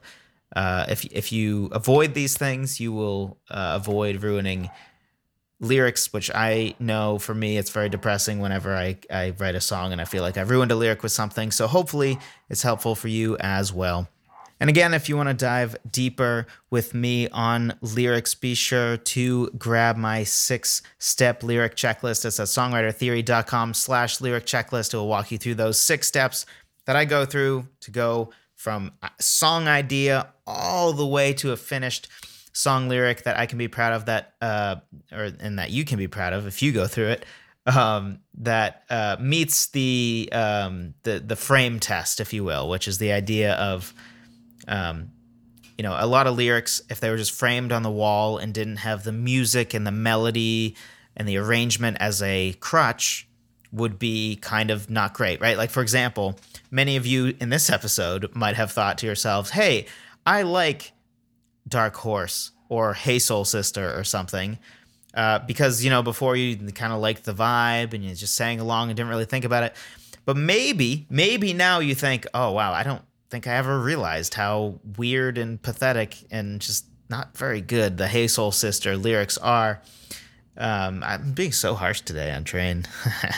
[0.56, 4.70] Uh, if if you avoid these things, you will uh, avoid ruining
[5.60, 9.92] lyrics, which I know for me, it's very depressing whenever I, I write a song
[9.92, 11.52] and I feel like I've ruined a lyric with something.
[11.52, 12.20] So hopefully
[12.50, 14.10] it's helpful for you as well.
[14.64, 19.50] And again, if you want to dive deeper with me on lyrics, be sure to
[19.58, 22.24] grab my six-step lyric checklist.
[22.24, 24.94] It's at songwritertheory.com slash lyric checklist.
[24.94, 26.46] It will walk you through those six steps
[26.86, 32.08] that I go through to go from song idea all the way to a finished
[32.54, 34.78] song lyric that I can be proud of that uh
[35.12, 37.26] or and that you can be proud of if you go through it
[37.66, 43.00] um that uh meets the um the the frame test if you will which is
[43.00, 43.94] the idea of
[44.68, 45.12] um
[45.78, 48.54] you know a lot of lyrics if they were just framed on the wall and
[48.54, 50.76] didn't have the music and the melody
[51.16, 53.28] and the arrangement as a crutch
[53.72, 56.40] would be kind of not great right like for example
[56.70, 59.86] many of you in this episode might have thought to yourselves hey
[60.26, 60.94] I like
[61.68, 64.58] Dark Horse or Hey Soul Sister or something.
[65.14, 68.60] Uh, because, you know, before you kind of liked the vibe and you just sang
[68.60, 69.76] along and didn't really think about it.
[70.26, 73.04] But maybe, maybe now you think, oh, wow, I don't
[73.34, 78.28] think I ever realized how weird and pathetic and just not very good the Hey
[78.28, 79.82] Soul Sister lyrics are.
[80.56, 82.86] Um, I'm being so harsh today on Train.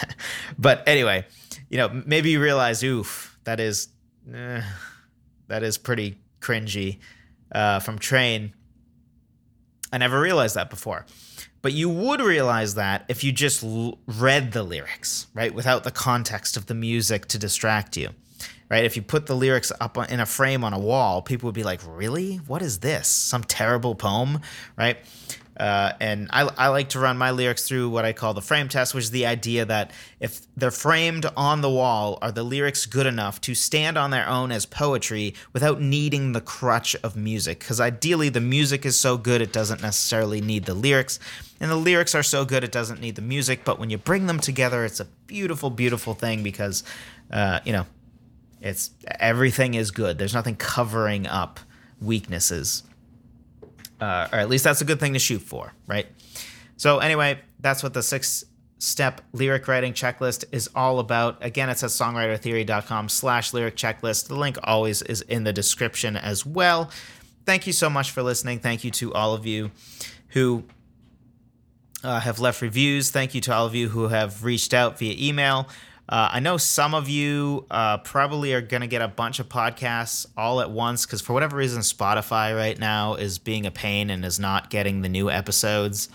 [0.59, 1.25] but anyway,
[1.69, 3.87] you know, maybe you realize, oof, that is,
[4.33, 4.61] eh,
[5.47, 6.97] that is pretty cringy
[7.53, 8.53] uh, from Train.
[9.93, 11.05] I never realized that before.
[11.61, 15.91] But you would realize that if you just l- read the lyrics, right, without the
[15.91, 18.09] context of the music to distract you,
[18.69, 18.85] right?
[18.85, 21.63] If you put the lyrics up in a frame on a wall, people would be
[21.63, 22.37] like, "Really?
[22.37, 23.07] What is this?
[23.07, 24.41] Some terrible poem?"
[24.77, 24.97] Right?
[25.57, 28.67] Uh, and I, I like to run my lyrics through what I call the frame
[28.67, 32.85] test, which is the idea that if they're framed on the wall, are the lyrics
[32.85, 37.59] good enough to stand on their own as poetry without needing the crutch of music?
[37.59, 41.19] Because ideally, the music is so good it doesn't necessarily need the lyrics,
[41.61, 43.63] and the lyrics are so good it doesn't need the music.
[43.63, 46.83] But when you bring them together, it's a beautiful, beautiful thing because,
[47.31, 47.85] uh, you know,
[48.61, 50.17] it's everything is good.
[50.17, 51.59] There's nothing covering up
[52.01, 52.83] weaknesses
[53.99, 56.07] uh, or at least that's a good thing to shoot for, right?
[56.77, 58.45] So anyway, that's what the six
[58.79, 61.37] step lyric writing checklist is all about.
[61.43, 64.27] Again, it's at songwritertheory.com slash lyric checklist.
[64.27, 66.91] The link always is in the description as well.
[67.45, 68.59] Thank you so much for listening.
[68.59, 69.71] Thank you to all of you
[70.29, 70.65] who
[72.03, 73.11] uh, have left reviews.
[73.11, 75.69] Thank you to all of you who have reached out via email.
[76.07, 79.49] Uh, I know some of you uh, probably are going to get a bunch of
[79.49, 84.11] podcasts all at once because, for whatever reason, Spotify right now is being a pain
[84.11, 86.09] and is not getting the new episodes.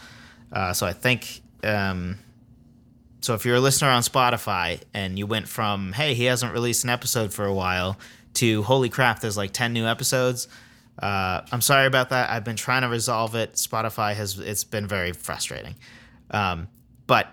[0.52, 1.42] Uh, so I think.
[1.64, 2.18] Um,
[3.22, 6.84] so if you're a listener on Spotify and you went from, hey, he hasn't released
[6.84, 7.98] an episode for a while,
[8.34, 10.48] to holy crap, there's like 10 new episodes.
[10.98, 12.30] Uh, I'm sorry about that.
[12.30, 13.54] I've been trying to resolve it.
[13.54, 15.74] Spotify has, it's been very frustrating.
[16.30, 16.68] Um,
[17.06, 17.28] but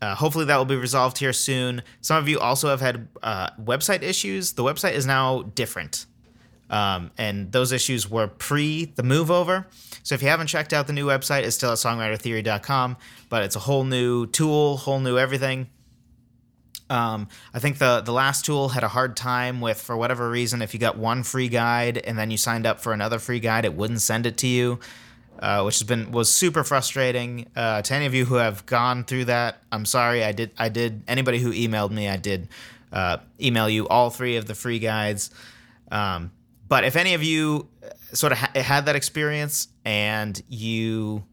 [0.00, 1.82] uh, hopefully that will be resolved here soon.
[2.00, 4.52] Some of you also have had uh, website issues.
[4.52, 6.06] The website is now different.
[6.70, 9.66] Um, and those issues were pre the move over.
[10.02, 12.96] So if you haven't checked out the new website, it's still at songwritertheory.com,
[13.28, 15.68] but it's a whole new tool, whole new everything.
[16.90, 20.62] Um, I think the the last tool had a hard time with, for whatever reason,
[20.62, 23.64] if you got one free guide and then you signed up for another free guide,
[23.64, 24.78] it wouldn't send it to you,
[25.38, 27.46] uh, which has been was super frustrating.
[27.54, 30.24] Uh, to any of you who have gone through that, I'm sorry.
[30.24, 30.50] I did.
[30.58, 31.02] I did.
[31.08, 32.48] Anybody who emailed me, I did
[32.92, 35.30] uh, email you all three of the free guides.
[35.90, 36.32] Um,
[36.68, 37.68] but if any of you
[38.12, 41.24] sort of ha- had that experience and you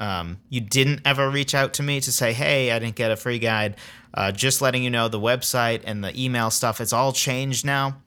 [0.00, 3.16] um, you didn't ever reach out to me to say, hey, I didn't get a
[3.16, 3.76] free guide,
[4.12, 8.02] uh, just letting you know the website and the email stuff, it's all changed now.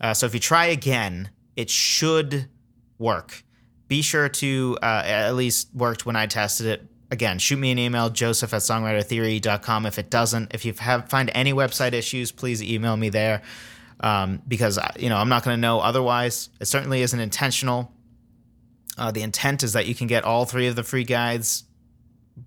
[0.00, 2.48] Uh, so if you try again, it should
[2.98, 3.44] work.
[3.90, 6.86] Be sure to, uh, at least worked when I tested it.
[7.10, 9.84] Again, shoot me an email, joseph at songwritertheory.com.
[9.84, 13.42] If it doesn't, if you have find any website issues, please email me there
[13.98, 16.50] um, because, you know, I'm not going to know otherwise.
[16.60, 17.92] It certainly isn't intentional.
[18.96, 21.64] Uh, the intent is that you can get all three of the free guides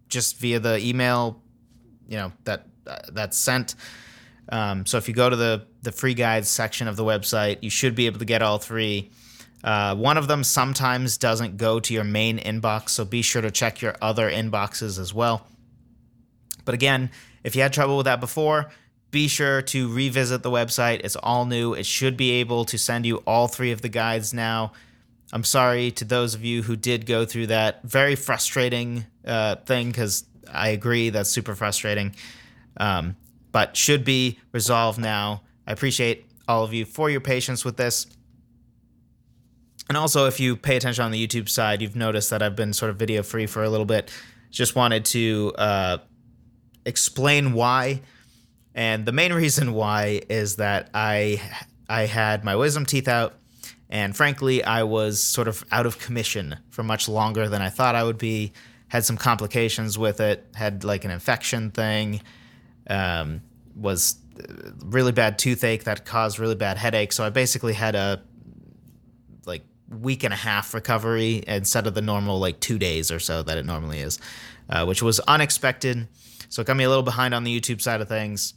[0.08, 1.42] just via the email,
[2.08, 3.76] you know that uh, that's sent.
[4.50, 7.70] Um, so if you go to the the free guides section of the website, you
[7.70, 9.12] should be able to get all three.
[9.64, 13.50] Uh, one of them sometimes doesn't go to your main inbox, so be sure to
[13.50, 15.48] check your other inboxes as well.
[16.66, 17.12] But again,
[17.44, 18.70] if you had trouble with that before,
[19.12, 21.02] be sure to revisit the website.
[21.04, 21.74] It's all new.
[21.74, 24.74] It should be able to send you all three of the guides now.
[25.32, 29.90] I'm sorry to those of you who did go through that very frustrating uh, thing
[29.90, 32.16] because I agree that's super frustrating,
[32.78, 33.16] um,
[33.52, 35.42] but should be resolved now.
[35.66, 38.08] I appreciate all of you for your patience with this.
[39.90, 42.74] And also, if you pay attention on the YouTube side, you've noticed that I've been
[42.74, 44.12] sort of video free for a little bit.
[44.50, 45.98] Just wanted to uh,
[46.86, 48.02] explain why.
[48.74, 51.42] And the main reason why is that I
[51.90, 53.36] I had my wisdom teeth out
[53.94, 57.94] and frankly, I was sort of out of commission for much longer than I thought
[57.94, 58.52] I would be.
[58.88, 62.22] Had some complications with it, had like an infection thing,
[62.90, 63.42] um,
[63.76, 64.16] was
[64.84, 67.14] really bad toothache that caused really bad headache.
[67.14, 68.24] So I basically had a
[69.90, 73.58] week and a half recovery instead of the normal like two days or so that
[73.58, 74.20] it normally is,
[74.70, 76.08] uh, which was unexpected.
[76.50, 78.54] So it got me a little behind on the YouTube side of things.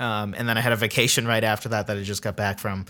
[0.00, 2.58] Um, and then I had a vacation right after that that I just got back
[2.58, 2.86] from.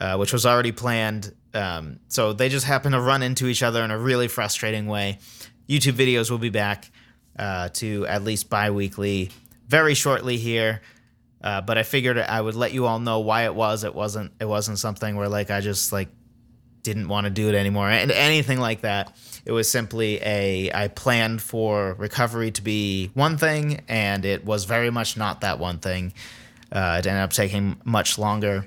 [0.00, 1.32] Uh, which was already planned.
[1.54, 5.20] Um, so they just happen to run into each other in a really frustrating way.
[5.68, 6.90] YouTube videos will be back
[7.38, 9.30] uh, to at least bi weekly
[9.68, 10.82] very shortly here.
[11.40, 13.84] Uh, but I figured I would let you all know why it was.
[13.84, 14.32] It wasn't.
[14.40, 16.08] It wasn't something where like I just like
[16.84, 19.16] didn't want to do it anymore and anything like that.
[19.44, 24.64] It was simply a I planned for recovery to be one thing, and it was
[24.64, 26.14] very much not that one thing.
[26.70, 28.64] Uh, it ended up taking much longer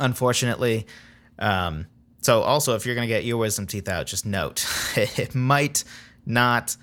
[0.00, 0.86] unfortunately.
[1.38, 1.86] Um,
[2.20, 5.84] so also, if you're going to get your wisdom teeth out, just note it might
[6.26, 6.76] not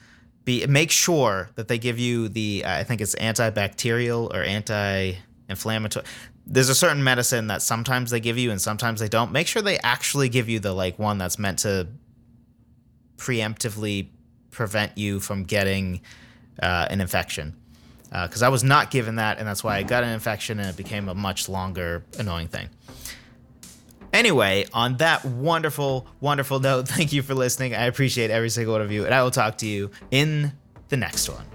[0.43, 0.65] be.
[0.65, 6.05] Make sure that they give you the I think it's antibacterial or anti-inflammatory.
[6.47, 9.31] There's a certain medicine that sometimes they give you and sometimes they don't.
[9.31, 11.87] Make sure they actually give you the like one that's meant to
[13.17, 14.09] preemptively
[14.51, 16.01] prevent you from getting
[16.61, 17.55] uh, an infection.
[18.09, 20.69] Because uh, I was not given that, and that's why I got an infection, and
[20.69, 22.69] it became a much longer, annoying thing.
[24.13, 27.75] Anyway, on that wonderful, wonderful note, thank you for listening.
[27.75, 30.53] I appreciate every single one of you, and I will talk to you in
[30.87, 31.45] the next one.